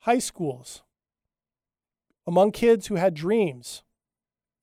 [0.00, 0.82] high schools,
[2.26, 3.82] among kids who had dreams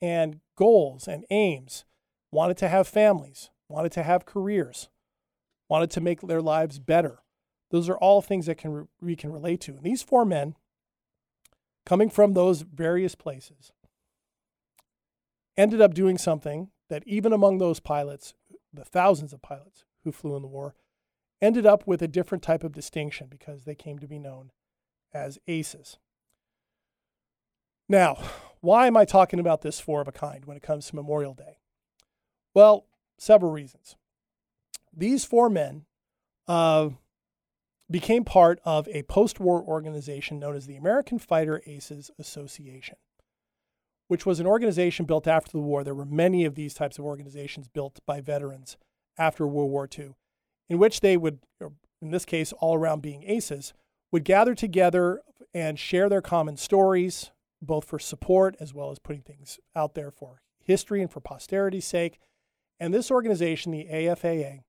[0.01, 1.83] and goals and aims,
[2.31, 4.89] wanted to have families, wanted to have careers,
[5.67, 7.19] wanted to make their lives better.
[7.71, 9.71] Those are all things that can we can relate to.
[9.71, 10.55] And these four men,
[11.85, 13.71] coming from those various places,
[15.57, 18.33] ended up doing something that even among those pilots,
[18.73, 20.75] the thousands of pilots who flew in the war,
[21.41, 24.51] ended up with a different type of distinction because they came to be known
[25.13, 25.97] as aces.
[27.87, 28.17] Now,
[28.61, 31.33] why am I talking about this four of a kind when it comes to Memorial
[31.33, 31.57] Day?
[32.53, 32.85] Well,
[33.17, 33.95] several reasons.
[34.95, 35.85] These four men
[36.47, 36.89] uh,
[37.91, 42.95] became part of a post war organization known as the American Fighter Aces Association
[44.09, 45.83] which was an organization built after the war.
[45.83, 48.75] There were many of these types of organizations built by veterans
[49.19, 50.15] after World War II,
[50.67, 51.39] in which they would,
[52.01, 53.71] in this case, all around being aces,
[54.11, 55.21] would gather together
[55.53, 57.29] and share their common stories,
[57.61, 61.85] both for support as well as putting things out there for history and for posterity's
[61.85, 62.19] sake.
[62.79, 64.61] And this organization, the AFAA,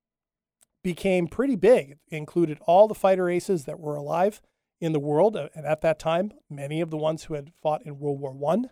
[0.82, 1.98] became pretty big.
[2.08, 4.40] It included all the fighter aces that were alive
[4.80, 7.98] in the world, and at that time, many of the ones who had fought in
[7.98, 8.68] World War I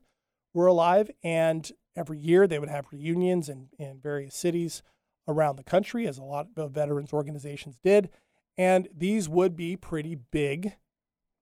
[0.55, 1.11] were alive.
[1.23, 4.83] And every year they would have reunions in, in various cities
[5.27, 8.09] around the country, as a lot of veterans organizations did.
[8.57, 10.77] And these would be pretty big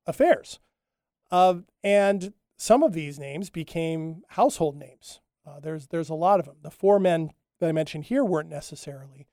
[0.05, 0.59] affairs.
[1.31, 5.21] Uh, and some of these names became household names.
[5.47, 6.57] Uh, there's, there's a lot of them.
[6.63, 7.31] The four men
[7.61, 9.29] that I mentioned here weren't necessarily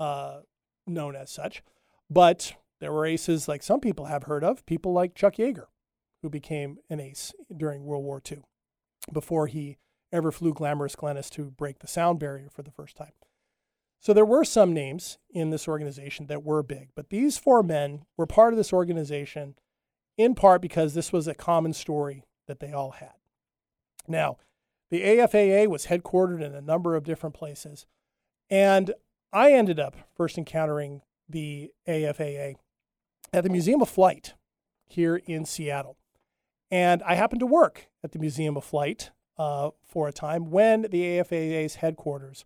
[0.00, 0.40] uh,
[0.86, 1.62] known as such,
[2.10, 5.66] but there were aces like some people have heard of, people like Chuck Yeager,
[6.22, 8.42] who became an ace during World War II
[9.12, 9.78] before he
[10.12, 13.12] ever flew Glamorous Glennis to break the sound barrier for the first time.
[14.00, 18.02] So there were some names in this organization that were big, but these four men
[18.16, 19.54] were part of this organization
[20.18, 23.14] in part because this was a common story that they all had.
[24.08, 24.38] Now,
[24.90, 27.86] the AFAA was headquartered in a number of different places,
[28.50, 28.92] and
[29.32, 32.56] I ended up first encountering the AFAA
[33.32, 34.34] at the Museum of Flight
[34.86, 35.96] here in Seattle.
[36.70, 40.82] And I happened to work at the Museum of Flight uh, for a time when
[40.82, 42.44] the AFAA's headquarters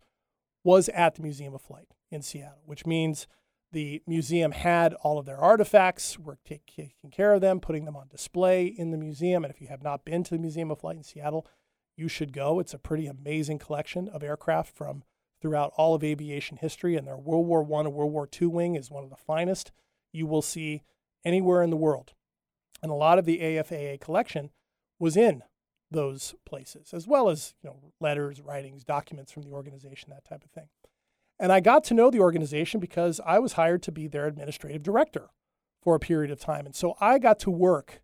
[0.63, 3.27] was at the Museum of Flight in Seattle, which means
[3.73, 8.09] The museum had all of their artifacts, were taking care of them, putting them on
[8.09, 9.45] display in the museum.
[9.45, 11.47] And if you have not been to the Museum of Flight in Seattle,
[11.97, 12.61] you should go.
[12.61, 15.03] It's a pretty amazing collection of aircraft from
[15.41, 18.75] throughout all of aviation history, and their World War I and World War II wing
[18.75, 19.73] is one of the finest
[20.13, 20.83] you will see
[21.25, 22.15] anywhere in the world.
[22.83, 24.51] And a lot of the AFAA collection
[24.99, 25.43] was in
[25.91, 30.45] those places, as well as you know letters, writings, documents from the organization, that type
[30.45, 30.69] of thing.
[31.39, 34.83] And I got to know the organization because I was hired to be their administrative
[34.83, 35.29] director
[35.83, 36.67] for a period of time.
[36.67, 38.01] And so I got to work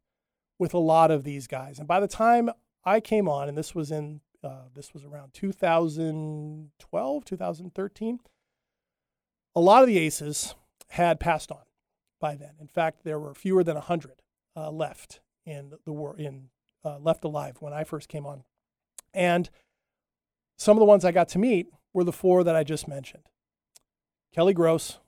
[0.59, 1.79] with a lot of these guys.
[1.79, 2.51] And by the time
[2.85, 8.21] I came on, and this was in uh, this was around 2012, 2013.
[9.55, 10.55] A lot of the aces
[10.91, 11.63] had passed on
[12.21, 12.55] by then.
[12.61, 14.23] In fact, there were fewer than 100
[14.57, 16.49] uh, left in the war in
[16.85, 18.45] uh, left alive when I first came on,
[19.15, 19.51] and
[20.59, 23.25] some of the ones I got to meet were the four that I just mentioned:
[24.35, 24.99] Kelly Gross,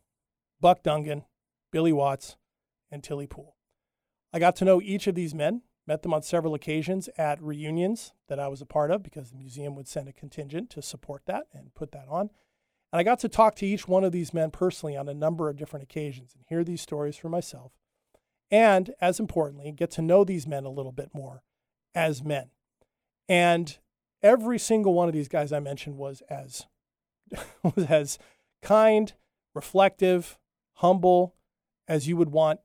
[0.60, 1.24] Buck Dungan,
[1.72, 2.36] Billy Watts,
[2.90, 3.56] and Tilly Poole.
[4.32, 8.12] I got to know each of these men Met them on several occasions at reunions
[8.28, 11.22] that I was a part of because the museum would send a contingent to support
[11.26, 12.30] that and put that on.
[12.92, 15.48] And I got to talk to each one of these men personally on a number
[15.48, 17.72] of different occasions and hear these stories for myself.
[18.50, 21.42] And as importantly, get to know these men a little bit more
[21.94, 22.50] as men.
[23.28, 23.76] And
[24.22, 26.66] every single one of these guys I mentioned was as
[27.62, 28.18] was as
[28.62, 29.12] kind,
[29.54, 30.38] reflective,
[30.74, 31.34] humble
[31.88, 32.60] as you would want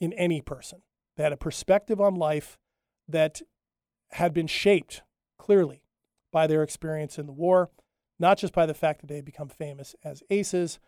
[0.00, 0.82] in any person.
[1.18, 2.58] They had a perspective on life
[3.08, 3.42] that
[4.12, 5.02] had been shaped
[5.36, 5.82] clearly
[6.32, 7.70] by their experience in the war,
[8.20, 10.78] not just by the fact that they had become famous as aces,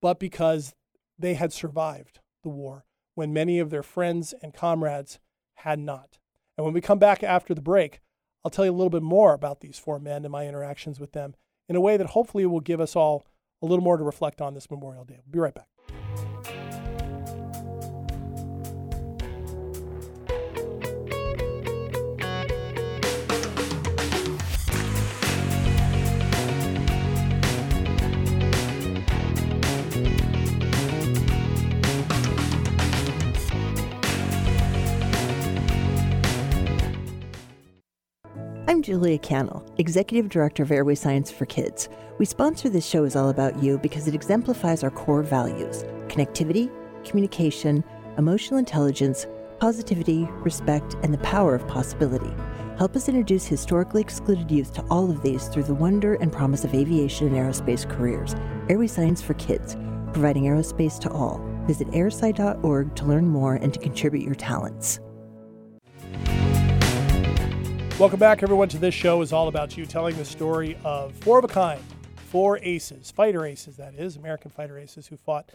[0.00, 0.74] but because
[1.18, 5.20] they had survived the war when many of their friends and comrades
[5.56, 6.18] had not.
[6.56, 8.00] And when we come back after the break,
[8.42, 11.12] I'll tell you a little bit more about these four men and my interactions with
[11.12, 11.34] them
[11.68, 13.26] in a way that hopefully will give us all
[13.60, 15.20] a little more to reflect on this Memorial Day.
[15.26, 15.68] We'll be right back.
[38.84, 41.88] Julia Cannell, Executive Director of Airway Science for Kids.
[42.18, 46.70] We sponsor this show is all about you because it exemplifies our core values connectivity,
[47.02, 47.82] communication,
[48.18, 49.26] emotional intelligence,
[49.58, 52.30] positivity, respect, and the power of possibility.
[52.76, 56.62] Help us introduce historically excluded youth to all of these through the wonder and promise
[56.62, 58.36] of aviation and aerospace careers.
[58.68, 59.78] Airway Science for Kids,
[60.12, 61.40] providing aerospace to all.
[61.66, 65.00] Visit airsci.org to learn more and to contribute your talents.
[67.96, 71.38] Welcome back, everyone, to this show is all about you telling the story of four
[71.38, 71.80] of a kind,
[72.16, 75.50] four aces, fighter aces, that is, American fighter aces who fought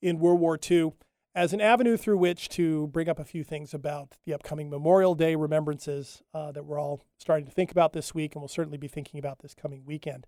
[0.00, 0.94] in World War II,
[1.34, 5.14] as an avenue through which to bring up a few things about the upcoming Memorial
[5.14, 8.78] Day remembrances uh, that we're all starting to think about this week, and we'll certainly
[8.78, 10.26] be thinking about this coming weekend.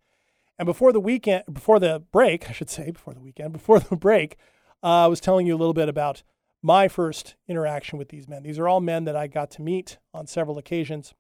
[0.59, 3.97] And before the weekend, before the break, I should say, before the weekend, before the
[3.97, 4.37] break,
[4.83, 6.25] uh, I was telling you a little bit about
[6.61, 8.43] my first interaction with these men.
[8.43, 11.15] These are all men that I got to meet on several occasions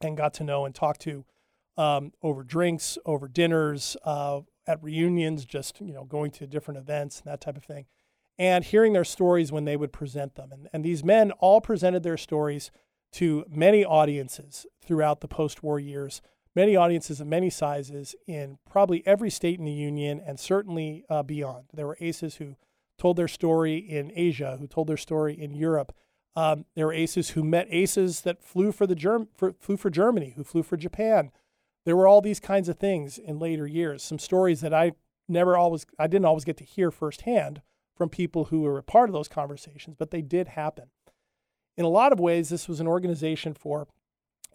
[0.00, 1.24] and got to know and talk to
[1.76, 7.20] um, over drinks, over dinners, uh, at reunions, just you know going to different events
[7.20, 7.86] and that type of thing,
[8.38, 10.50] and hearing their stories when they would present them.
[10.52, 12.70] And, and these men all presented their stories
[13.12, 16.20] to many audiences throughout the post-war years,
[16.54, 21.22] many audiences of many sizes in probably every state in the union and certainly uh,
[21.22, 21.66] beyond.
[21.72, 22.56] There were aces who
[22.98, 25.92] told their story in Asia, who told their story in Europe,
[26.36, 29.90] um, there were aces who met aces that flew for the Germ- for, flew for
[29.90, 31.30] Germany, who flew for Japan.
[31.84, 34.02] There were all these kinds of things in later years.
[34.02, 34.92] Some stories that I
[35.28, 37.62] never always, I didn't always get to hear firsthand
[37.96, 40.90] from people who were a part of those conversations, but they did happen.
[41.76, 43.86] In a lot of ways, this was an organization for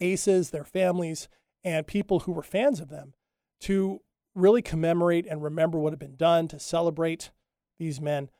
[0.00, 1.28] aces, their families,
[1.64, 3.14] and people who were fans of them
[3.60, 4.00] to
[4.34, 7.30] really commemorate and remember what had been done, to celebrate
[7.78, 8.30] these men,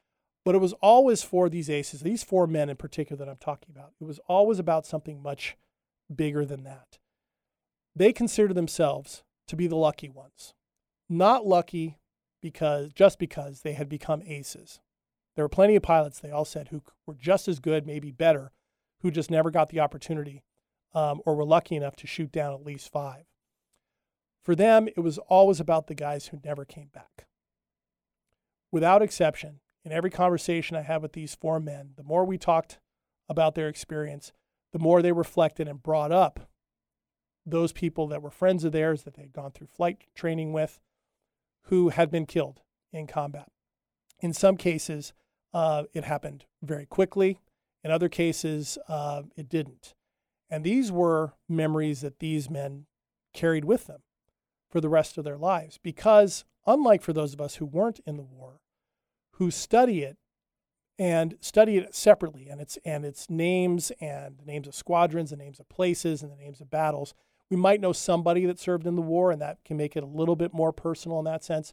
[0.50, 3.68] but it was always for these aces, these four men in particular that I'm talking
[3.70, 3.92] about.
[4.00, 5.56] It was always about something much
[6.12, 6.98] bigger than that.
[7.94, 10.54] They consider themselves to be the lucky ones,
[11.08, 11.98] not lucky
[12.42, 14.80] because just because they had become aces.
[15.36, 18.50] There were plenty of pilots, they all said, who were just as good, maybe better,
[19.02, 20.42] who just never got the opportunity
[20.94, 23.26] um, or were lucky enough to shoot down at least five.
[24.42, 27.28] For them, it was always about the guys who never came back.
[28.72, 32.78] Without exception, in every conversation I had with these four men, the more we talked
[33.28, 34.32] about their experience,
[34.72, 36.50] the more they reflected and brought up
[37.46, 40.80] those people that were friends of theirs that they'd gone through flight training with
[41.64, 42.60] who had been killed
[42.92, 43.48] in combat.
[44.20, 45.12] In some cases,
[45.54, 47.40] uh, it happened very quickly.
[47.82, 49.94] In other cases, uh, it didn't.
[50.50, 52.86] And these were memories that these men
[53.32, 54.02] carried with them
[54.68, 55.78] for the rest of their lives.
[55.82, 58.60] Because, unlike for those of us who weren't in the war,
[59.40, 60.18] who study it
[60.98, 65.36] and study it separately and its and its names and the names of squadrons, the
[65.36, 67.14] names of places, and the names of battles,
[67.50, 70.06] we might know somebody that served in the war, and that can make it a
[70.06, 71.72] little bit more personal in that sense.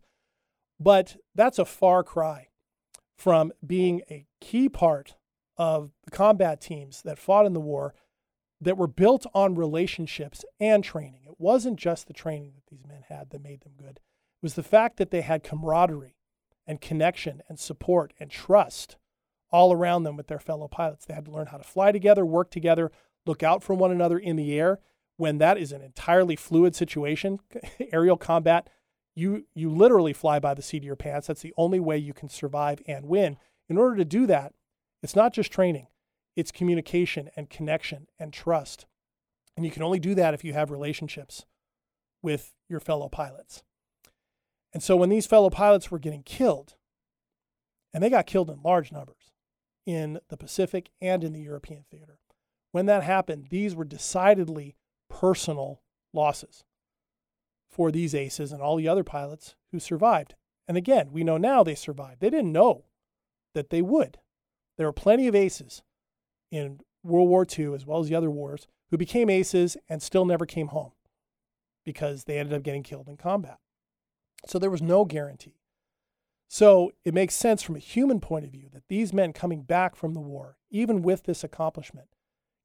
[0.80, 2.48] But that's a far cry
[3.18, 5.16] from being a key part
[5.58, 7.94] of the combat teams that fought in the war
[8.62, 11.24] that were built on relationships and training.
[11.26, 14.54] It wasn't just the training that these men had that made them good, it was
[14.54, 16.17] the fact that they had camaraderie
[16.68, 18.98] and connection and support and trust
[19.50, 21.06] all around them with their fellow pilots.
[21.06, 22.92] They had to learn how to fly together, work together,
[23.26, 24.80] look out for one another in the air.
[25.16, 27.40] When that is an entirely fluid situation,
[27.92, 28.70] aerial combat,
[29.16, 31.28] you you literally fly by the seat of your pants.
[31.28, 33.38] That's the only way you can survive and win.
[33.68, 34.54] In order to do that,
[35.02, 35.88] it's not just training,
[36.36, 38.86] it's communication and connection and trust.
[39.56, 41.46] And you can only do that if you have relationships
[42.22, 43.64] with your fellow pilots.
[44.78, 46.76] And so when these fellow pilots were getting killed,
[47.92, 49.32] and they got killed in large numbers
[49.88, 52.20] in the Pacific and in the European theater,
[52.74, 54.76] when that happened, these were decidedly
[55.10, 55.82] personal
[56.14, 56.64] losses
[57.72, 60.36] for these aces and all the other pilots who survived.
[60.68, 62.22] And again, we know now they survived.
[62.22, 62.86] They didn't know
[63.56, 64.20] that they would.
[64.78, 65.82] There were plenty of aces
[66.52, 70.26] in World War II, as well as the other wars, who became aces and still
[70.26, 70.92] never came home
[71.84, 73.58] because they ended up getting killed in combat.
[74.46, 75.60] So there was no guarantee.
[76.48, 79.96] So it makes sense from a human point of view that these men coming back
[79.96, 82.08] from the war, even with this accomplishment,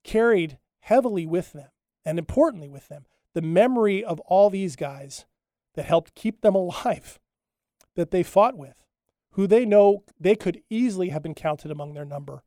[0.04, 1.70] carried heavily with them,
[2.04, 5.26] and importantly with them, the memory of all these guys
[5.74, 7.18] that helped keep them alive,
[7.96, 8.76] that they fought with,
[9.32, 12.44] who they know they could easily have been counted among their number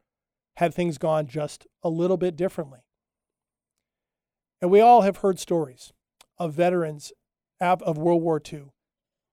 [0.57, 2.80] had things gone just a little bit differently.
[4.61, 5.91] And we all have heard stories
[6.38, 7.11] of veterans
[7.59, 8.67] of World War II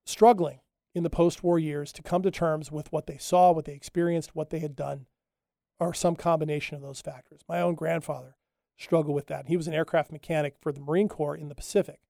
[0.04, 0.60] struggling
[0.94, 3.74] in the post war years to come to terms with what they saw, what they
[3.74, 5.06] experienced, what they had done,
[5.78, 7.40] or some combination of those factors.
[7.48, 8.36] My own grandfather
[8.76, 9.46] struggled with that.
[9.46, 12.00] He was an aircraft mechanic for the Marine Corps in the Pacific.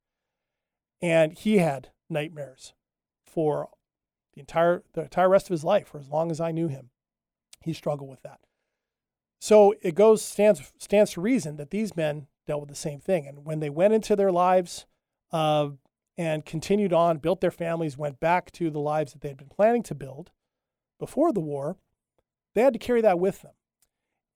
[1.00, 2.74] And he had nightmares
[3.26, 3.70] for
[4.34, 6.90] the entire the entire rest of his life, for as long as I knew him.
[7.60, 8.40] He struggled with that.
[9.40, 13.26] So it goes stands stands to reason that these men dealt with the same thing.
[13.26, 14.86] And when they went into their lives
[15.32, 15.70] uh,
[16.22, 19.48] and continued on, built their families, went back to the lives that they had been
[19.48, 20.30] planning to build
[21.00, 21.76] before the war,
[22.54, 23.52] they had to carry that with them.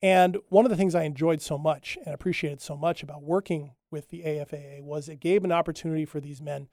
[0.03, 3.73] And one of the things I enjoyed so much and appreciated so much about working
[3.91, 6.69] with the AFAA was it gave an opportunity for these men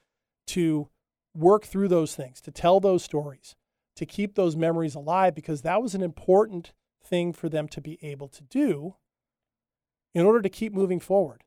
[0.48, 0.90] to
[1.36, 3.56] work through those things, to tell those stories,
[3.96, 8.00] to keep those memories alive, because that was an important thing for them to be
[8.02, 8.96] able to do
[10.16, 11.44] in order to keep moving forward,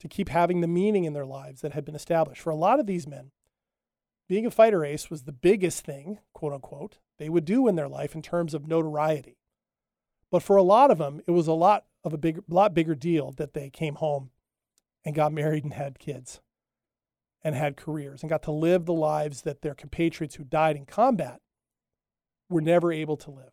[0.00, 2.42] to keep having the meaning in their lives that had been established.
[2.42, 3.30] For a lot of these men,
[4.28, 7.88] being a fighter ace was the biggest thing, quote unquote, they would do in their
[7.88, 9.38] life in terms of notoriety.
[10.30, 12.94] But for a lot of them, it was a lot of a big, lot bigger
[12.94, 14.30] deal that they came home
[15.04, 16.40] and got married and had kids
[17.42, 20.84] and had careers and got to live the lives that their compatriots who died in
[20.84, 21.40] combat
[22.48, 23.52] were never able to live.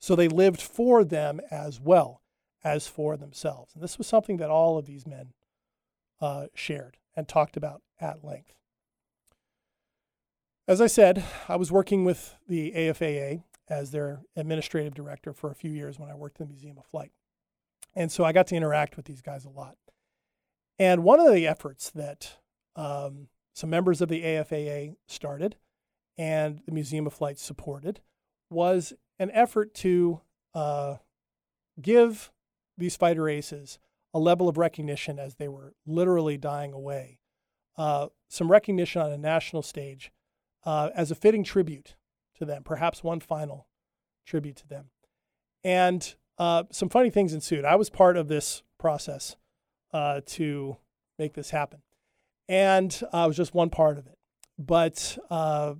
[0.00, 2.22] So they lived for them as well
[2.64, 3.74] as for themselves.
[3.74, 5.34] And this was something that all of these men
[6.20, 8.54] uh, shared and talked about at length.
[10.66, 15.54] As I said, I was working with the AFAA as their administrative director for a
[15.54, 17.12] few years when I worked in the Museum of Flight.
[17.94, 19.76] And so I got to interact with these guys a lot.
[20.78, 22.38] And one of the efforts that
[22.76, 25.56] um, some members of the AFAA started
[26.16, 28.00] and the Museum of Flight supported
[28.50, 30.20] was an effort to
[30.54, 30.96] uh,
[31.80, 32.32] give
[32.76, 33.78] these fighter aces
[34.12, 37.18] a level of recognition as they were literally dying away,
[37.76, 40.12] uh, some recognition on a national stage
[40.64, 41.96] uh, as a fitting tribute
[42.36, 43.66] to them, perhaps one final
[44.24, 44.90] tribute to them.
[45.62, 47.64] And uh, some funny things ensued.
[47.64, 49.36] I was part of this process
[49.92, 50.76] uh, to
[51.18, 51.80] make this happen.
[52.48, 54.18] And I was just one part of it.
[54.58, 55.74] But uh,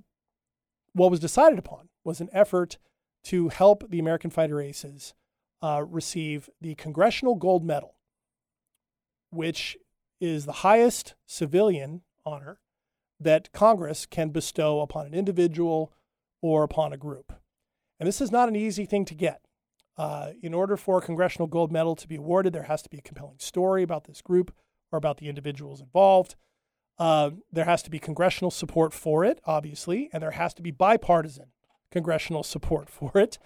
[0.93, 2.77] what was decided upon was an effort
[3.25, 5.13] to help the American Fighter Aces
[5.61, 7.95] uh, receive the Congressional Gold Medal,
[9.29, 9.77] which
[10.19, 12.59] is the highest civilian honor
[13.19, 15.93] that Congress can bestow upon an individual
[16.41, 17.33] or upon a group.
[17.99, 19.41] And this is not an easy thing to get.
[19.97, 22.97] Uh, in order for a Congressional Gold Medal to be awarded, there has to be
[22.97, 24.53] a compelling story about this group
[24.91, 26.35] or about the individuals involved.
[26.97, 30.71] Uh, there has to be congressional support for it, obviously, and there has to be
[30.71, 31.47] bipartisan
[31.91, 33.37] congressional support for it,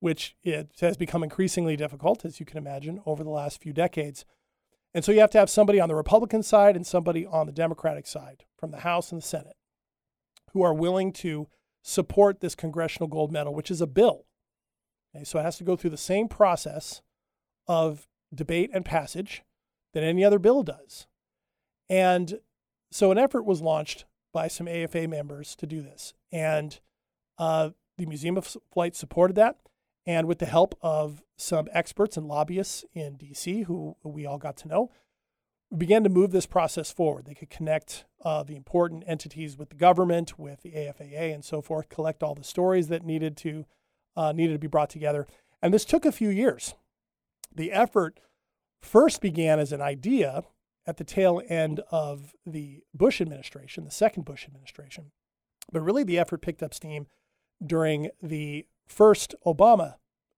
[0.00, 4.24] which it has become increasingly difficult, as you can imagine, over the last few decades.
[4.94, 7.52] And so you have to have somebody on the Republican side and somebody on the
[7.52, 9.56] Democratic side from the House and the Senate
[10.52, 11.48] who are willing to
[11.82, 14.24] support this congressional gold medal, which is a bill.
[15.14, 17.02] Okay, so it has to go through the same process
[17.66, 19.42] of debate and passage
[19.92, 21.06] that any other bill does.
[21.88, 22.40] And
[22.90, 26.14] so an effort was launched by some AFA members to do this.
[26.32, 26.78] And
[27.38, 29.56] uh, the Museum of Flight supported that.
[30.06, 34.56] And with the help of some experts and lobbyists in DC, who we all got
[34.58, 34.90] to know,
[35.70, 37.26] we began to move this process forward.
[37.26, 41.60] They could connect uh, the important entities with the government, with the AFAA, and so
[41.60, 43.66] forth, collect all the stories that needed to
[44.16, 45.26] uh, needed to be brought together.
[45.60, 46.74] And this took a few years.
[47.54, 48.20] The effort
[48.80, 50.44] first began as an idea
[50.86, 55.10] at the tail end of the Bush administration, the second Bush administration.
[55.72, 57.08] But really, the effort picked up steam
[57.64, 59.96] during the first Obama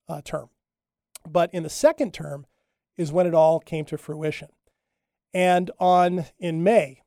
[0.08, 0.48] uh, term.
[1.28, 2.46] But in the second term
[2.96, 4.48] is when it all came to fruition.
[5.34, 7.02] And on in May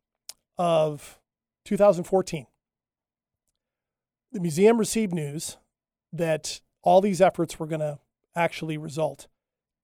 [0.57, 1.19] of
[1.65, 2.45] 2014,
[4.31, 5.57] the museum received news
[6.13, 7.99] that all these efforts were going to
[8.35, 9.27] actually result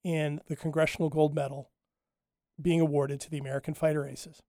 [0.04, 1.70] in the Congressional Gold Medal
[2.62, 4.42] being awarded to the American fighter aces.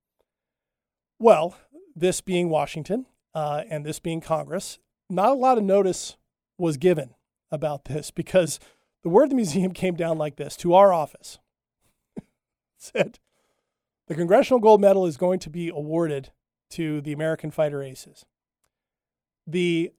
[1.19, 1.57] Well,
[1.95, 4.79] this being Washington uh, and this being Congress,
[5.11, 6.17] not a lot of notice
[6.59, 7.15] was given
[7.51, 8.59] about this because
[9.03, 11.39] the word the museum came down like this to our office
[12.77, 13.19] said
[14.09, 16.31] the Congressional Gold Medal is going to be awarded
[16.71, 18.25] to the American fighter aces.
[19.47, 19.93] The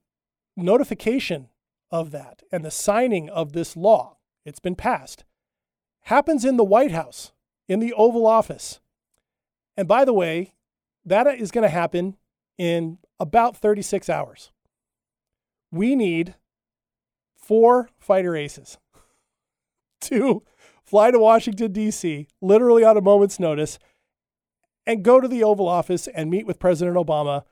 [0.57, 1.49] notification
[1.91, 5.25] of that and the signing of this law, it's been passed,
[6.03, 7.31] happens in the White House,
[7.67, 8.79] in the Oval Office.
[9.77, 10.53] And by the way,
[11.05, 12.17] that is going to happen
[12.57, 14.51] in about 36 hours.
[15.71, 16.35] We need
[17.49, 18.77] four fighter aces
[20.01, 20.43] to
[20.83, 23.79] fly to Washington, D.C., literally on a moment's notice,
[24.85, 27.45] and go to the Oval Office and meet with President Obama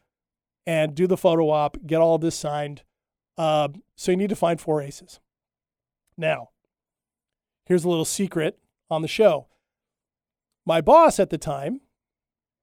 [0.68, 2.84] and do the photo op, get all this signed.
[3.40, 5.20] Uh, so you need to find four aces.
[6.16, 6.50] Now,
[7.66, 8.60] here's a little secret
[8.92, 9.48] on the show.
[10.64, 11.82] My boss at the time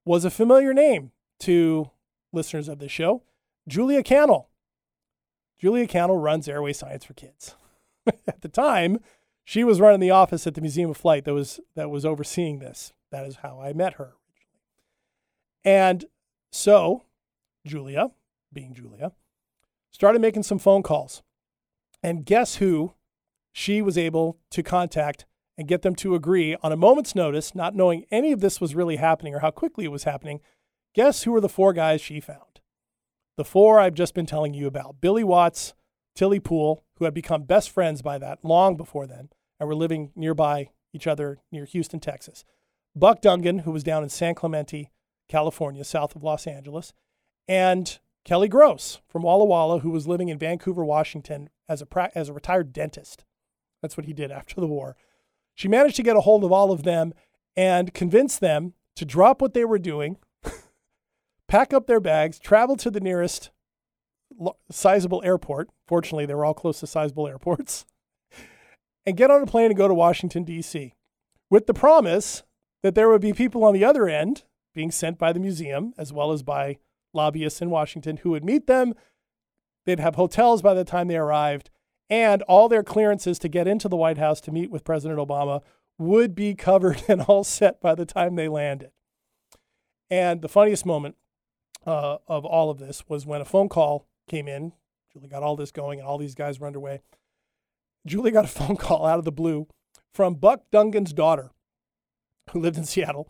[0.05, 1.11] was a familiar name
[1.41, 1.91] to
[2.31, 3.23] listeners of this show,
[3.67, 4.51] Julia Cannell.
[5.57, 7.55] Julia Cannell runs Airway Science for Kids.
[8.27, 8.99] at the time,
[9.43, 12.59] she was running the office at the Museum of Flight that was that was overseeing
[12.59, 12.93] this.
[13.11, 14.13] That is how I met her.
[15.63, 16.05] And
[16.51, 17.03] so,
[17.65, 18.11] Julia,
[18.51, 19.13] being Julia,
[19.91, 21.23] started making some phone calls.
[22.03, 22.93] And guess who
[23.51, 25.25] she was able to contact
[25.57, 28.75] and get them to agree on a moment's notice, not knowing any of this was
[28.75, 30.41] really happening or how quickly it was happening.
[30.93, 32.54] Guess who were the four guys she found?
[33.37, 35.73] The four I've just been telling you about Billy Watts,
[36.15, 39.29] Tilly Poole, who had become best friends by that long before then
[39.59, 42.45] and were living nearby each other near Houston, Texas.
[42.95, 44.89] Buck Dungan, who was down in San Clemente,
[45.27, 46.93] California, south of Los Angeles,
[47.47, 52.11] and Kelly Gross from Walla Walla, who was living in Vancouver, Washington as a, pra-
[52.15, 53.25] as a retired dentist.
[53.81, 54.95] That's what he did after the war.
[55.53, 57.13] She managed to get a hold of all of them
[57.55, 60.17] and convince them to drop what they were doing,
[61.47, 63.51] pack up their bags, travel to the nearest
[64.69, 65.69] sizable airport.
[65.87, 67.85] Fortunately, they were all close to sizable airports,
[69.05, 70.93] and get on a plane and go to Washington, D.C.,
[71.49, 72.43] with the promise
[72.83, 74.43] that there would be people on the other end
[74.73, 76.77] being sent by the museum as well as by
[77.13, 78.93] lobbyists in Washington who would meet them.
[79.85, 81.69] They'd have hotels by the time they arrived,
[82.09, 85.61] and all their clearances to get into the White House to meet with President Obama
[85.97, 88.91] would be covered and all set by the time they landed.
[90.09, 91.15] And the funniest moment
[91.85, 94.73] uh, of all of this was when a phone call came in.
[95.13, 97.01] Julie got all this going, and all these guys were underway.
[98.05, 99.67] Julie got a phone call out of the blue
[100.13, 101.51] from Buck Dungan's daughter,
[102.51, 103.29] who lived in Seattle,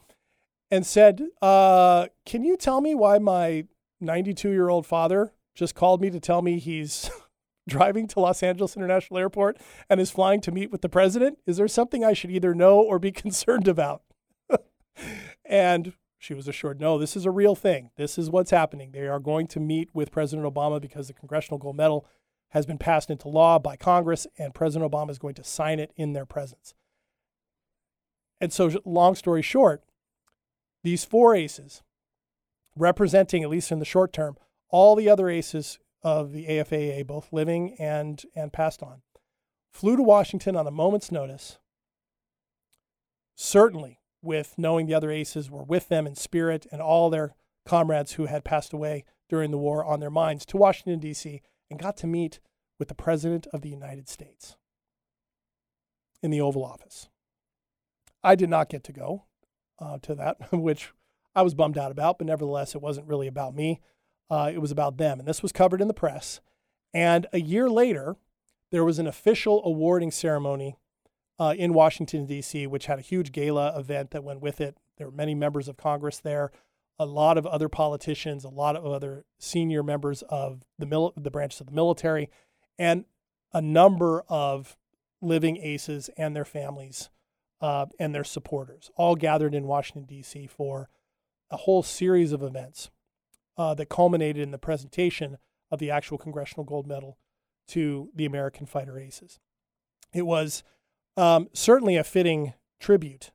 [0.72, 3.66] and said, uh, Can you tell me why my
[4.02, 7.10] 92 year old father just called me to tell me he's
[7.68, 9.58] driving to Los Angeles International Airport
[9.90, 11.40] and is flying to meet with the president?
[11.46, 14.02] Is there something I should either know or be concerned about?
[15.46, 15.94] and
[16.26, 17.92] she was assured, no, this is a real thing.
[17.98, 18.92] This is what's happening.
[18.92, 22.08] They are going to meet with President Obama because the Congressional Gold Medal
[22.50, 25.92] has been passed into law by Congress, and President Obama is going to sign it
[25.96, 26.74] in their presence.
[28.42, 29.84] And so, long story short,
[30.84, 31.84] these four aces,
[32.76, 34.36] representing, at least in the short term,
[34.70, 39.04] all the other aces of the AFAA, both living and, and passed on,
[39.72, 41.60] flew to Washington on a moment's notice,
[43.36, 48.14] certainly with knowing the other aces were with them in spirit and all their comrades
[48.14, 51.98] who had passed away during the war on their minds, to Washington, D.C., and got
[51.98, 52.40] to meet
[52.78, 54.56] with the President of the United States
[56.22, 57.10] in the Oval Office.
[58.24, 59.26] I did not get to go
[59.80, 60.92] uh, to that, which
[61.36, 63.82] I was bummed out about, but nevertheless, it wasn't really about me.
[64.30, 65.20] Uh, it was about them.
[65.20, 66.40] And this was covered in the press.
[66.94, 68.16] And a year later,
[68.72, 70.78] there was an official awarding ceremony
[71.40, 74.78] uh, in Washington, D.C., which had a huge gala event that went with it.
[74.98, 76.52] There were many members of Congress there,
[76.98, 81.32] a lot of other politicians, a lot of other senior members of the, mil- the
[81.32, 82.30] branches of the military,
[82.80, 83.06] and
[83.54, 84.78] a number of
[85.22, 87.10] living aces and their families
[87.62, 90.48] uh, and their supporters, all gathered in Washington, D.C.
[90.48, 90.90] for
[91.50, 92.90] a whole series of events
[93.58, 95.38] uh, that culminated in the presentation
[95.72, 97.18] of the actual Congressional Gold Medal
[97.70, 99.40] to the American fighter aces.
[100.14, 100.64] It was
[101.18, 103.32] um, certainly a fitting tribute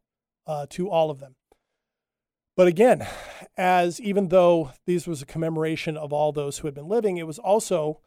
[0.46, 1.36] uh, to all of them.
[2.56, 3.06] But again,
[3.56, 7.26] as even though this was a commemoration of all those who had been living, it
[7.26, 8.00] was also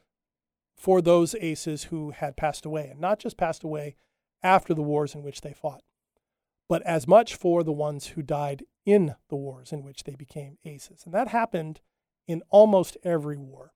[0.76, 3.96] for those aces who had passed away, and not just passed away
[4.42, 5.82] after the wars in which they fought,
[6.68, 10.58] but as much for the ones who died in the wars in which they became
[10.66, 11.04] aces.
[11.06, 11.80] And that happened
[12.28, 13.74] in almost every war.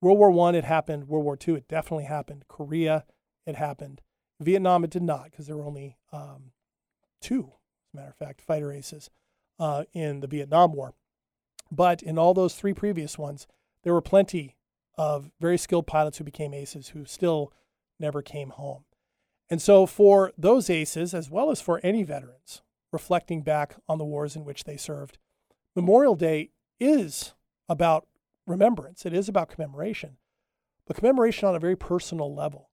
[0.00, 1.08] World War One, it happened.
[1.08, 2.44] World War Two, it definitely happened.
[2.48, 3.04] Korea,
[3.46, 4.02] it happened.
[4.40, 6.52] Vietnam, it did not because there were only um,
[7.20, 7.52] two,
[7.84, 9.10] as a matter of fact, fighter aces
[9.58, 10.94] uh, in the Vietnam War.
[11.70, 13.46] But in all those three previous ones,
[13.82, 14.56] there were plenty
[14.98, 17.52] of very skilled pilots who became aces who still
[17.98, 18.84] never came home.
[19.48, 22.62] And so, for those aces, as well as for any veterans
[22.92, 25.18] reflecting back on the wars in which they served,
[25.74, 27.34] Memorial Day is
[27.68, 28.06] about
[28.46, 30.16] remembrance, it is about commemoration,
[30.86, 32.65] but commemoration on a very personal level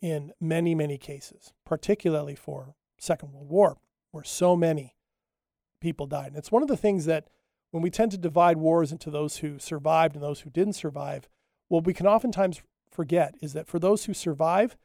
[0.00, 3.76] in many, many cases, particularly for Second World War,
[4.10, 4.94] where so many
[5.80, 6.28] people died.
[6.28, 7.28] And it's one of the things that
[7.70, 11.28] when we tend to divide wars into those who survived and those who didn't survive,
[11.68, 14.76] what we can oftentimes forget is that for those who survive,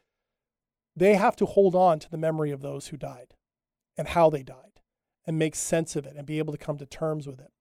[0.96, 3.34] they have to hold on to the memory of those who died
[3.98, 4.82] and how they died
[5.26, 7.52] and make sense of it and be able to come to terms with it,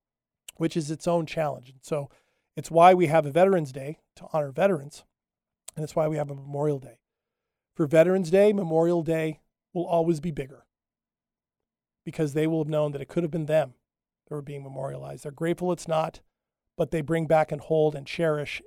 [0.57, 1.69] which is its own challenge.
[1.71, 2.11] And so
[2.57, 5.05] it's why we have a Veterans Day to honor veterans,
[5.77, 7.00] and it's why we have a Memorial Day.
[7.81, 9.41] For Veterans Day, Memorial Day
[9.73, 10.67] will always be bigger
[12.05, 13.73] because they will have known that it could have been them
[14.29, 15.25] that were being memorialized.
[15.25, 16.21] They're grateful it's not,
[16.77, 18.61] but they bring back and hold and cherish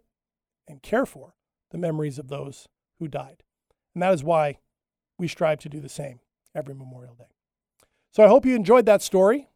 [0.67, 1.35] and care for
[1.69, 3.43] the memories of those who died.
[3.93, 4.57] And that is why
[5.19, 6.19] we strive to do the same
[6.55, 7.35] every Memorial Day.
[8.09, 9.47] So I hope you enjoyed that story,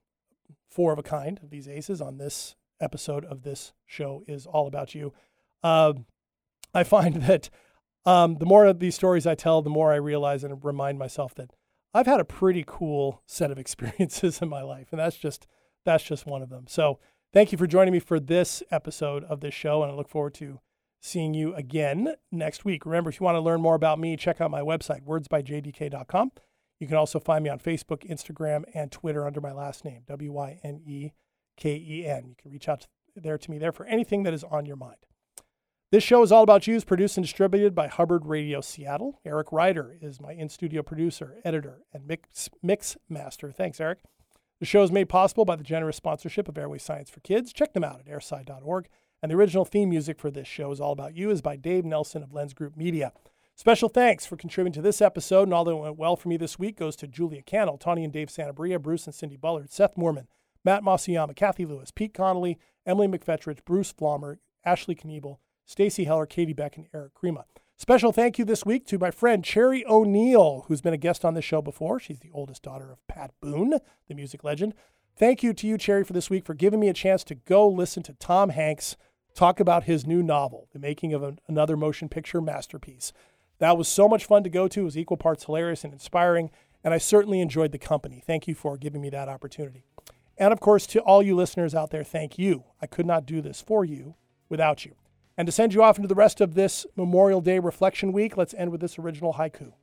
[0.69, 4.67] four of a kind of these aces on this episode of this show is all
[4.67, 5.13] about you.
[5.63, 5.93] Uh,
[6.75, 7.49] I find that
[8.07, 11.35] um, the more of these stories I tell, the more I realize and remind myself
[11.35, 11.51] that
[11.93, 15.45] I've had a pretty cool set of experiences in my life, and that's just
[15.85, 16.65] that's just one of them.
[16.67, 16.99] So
[17.33, 20.33] thank you for joining me for this episode of this show, and I look forward
[20.35, 20.61] to
[21.01, 22.85] seeing you again next week.
[22.85, 26.31] Remember, if you want to learn more about me, check out my website, wordsbyjdk.com.
[26.79, 30.31] You can also find me on Facebook, Instagram, and Twitter under my last name, W
[30.31, 31.11] Y N E
[31.57, 32.27] K E N.
[32.29, 32.87] You can reach out
[33.17, 35.07] there to me there for anything that is on your mind.
[35.89, 36.75] This show is all about you.
[36.75, 39.21] Is produced and distributed by Hubbard Radio Seattle.
[39.23, 43.53] Eric Ryder is my in-studio producer, editor, and mix, mix master.
[43.53, 43.99] Thanks, Eric.
[44.59, 47.53] The show is made possible by the generous sponsorship of Airway Science for Kids.
[47.53, 48.89] Check them out at airsci.org.
[49.23, 51.85] And the original theme music for this show is all about you is by Dave
[51.85, 53.13] Nelson of Lens Group Media.
[53.55, 56.59] Special thanks for contributing to this episode, and all that went well for me this
[56.59, 60.27] week goes to Julia Cannell, Tawny and Dave Santabria, Bruce and Cindy Bullard, Seth Mormon,
[60.65, 66.53] Matt Masuyama, Kathy Lewis, Pete Connolly, Emily McFetrich, Bruce Flommer, Ashley Kniebel, Stacy Heller, Katie
[66.53, 67.43] Beck, and Eric Krema.
[67.75, 71.33] Special thank you this week to my friend Cherry O'Neill, who's been a guest on
[71.33, 71.99] the show before.
[71.99, 73.73] She's the oldest daughter of Pat Boone,
[74.07, 74.73] the music legend.
[75.17, 77.67] Thank you to you, Cherry, for this week for giving me a chance to go
[77.67, 78.95] listen to Tom Hanks
[79.35, 83.11] talk about his new novel, the making of an, another motion picture masterpiece.
[83.59, 84.81] That was so much fun to go to.
[84.81, 86.49] It was equal parts hilarious and inspiring,
[86.83, 88.23] and I certainly enjoyed the company.
[88.25, 89.83] Thank you for giving me that opportunity.
[90.37, 92.63] And of course, to all you listeners out there, thank you.
[92.81, 94.15] I could not do this for you
[94.49, 94.95] without you.
[95.37, 98.55] And to send you off into the rest of this Memorial Day Reflection Week, let's
[98.55, 99.73] end with this original haiku.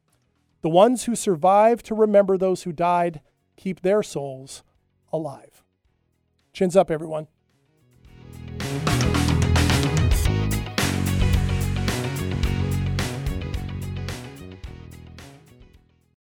[0.63, 3.21] The ones who survive to remember those who died
[3.57, 4.65] keep their souls
[5.13, 5.63] alive.
[6.53, 7.29] Chins up, everyone.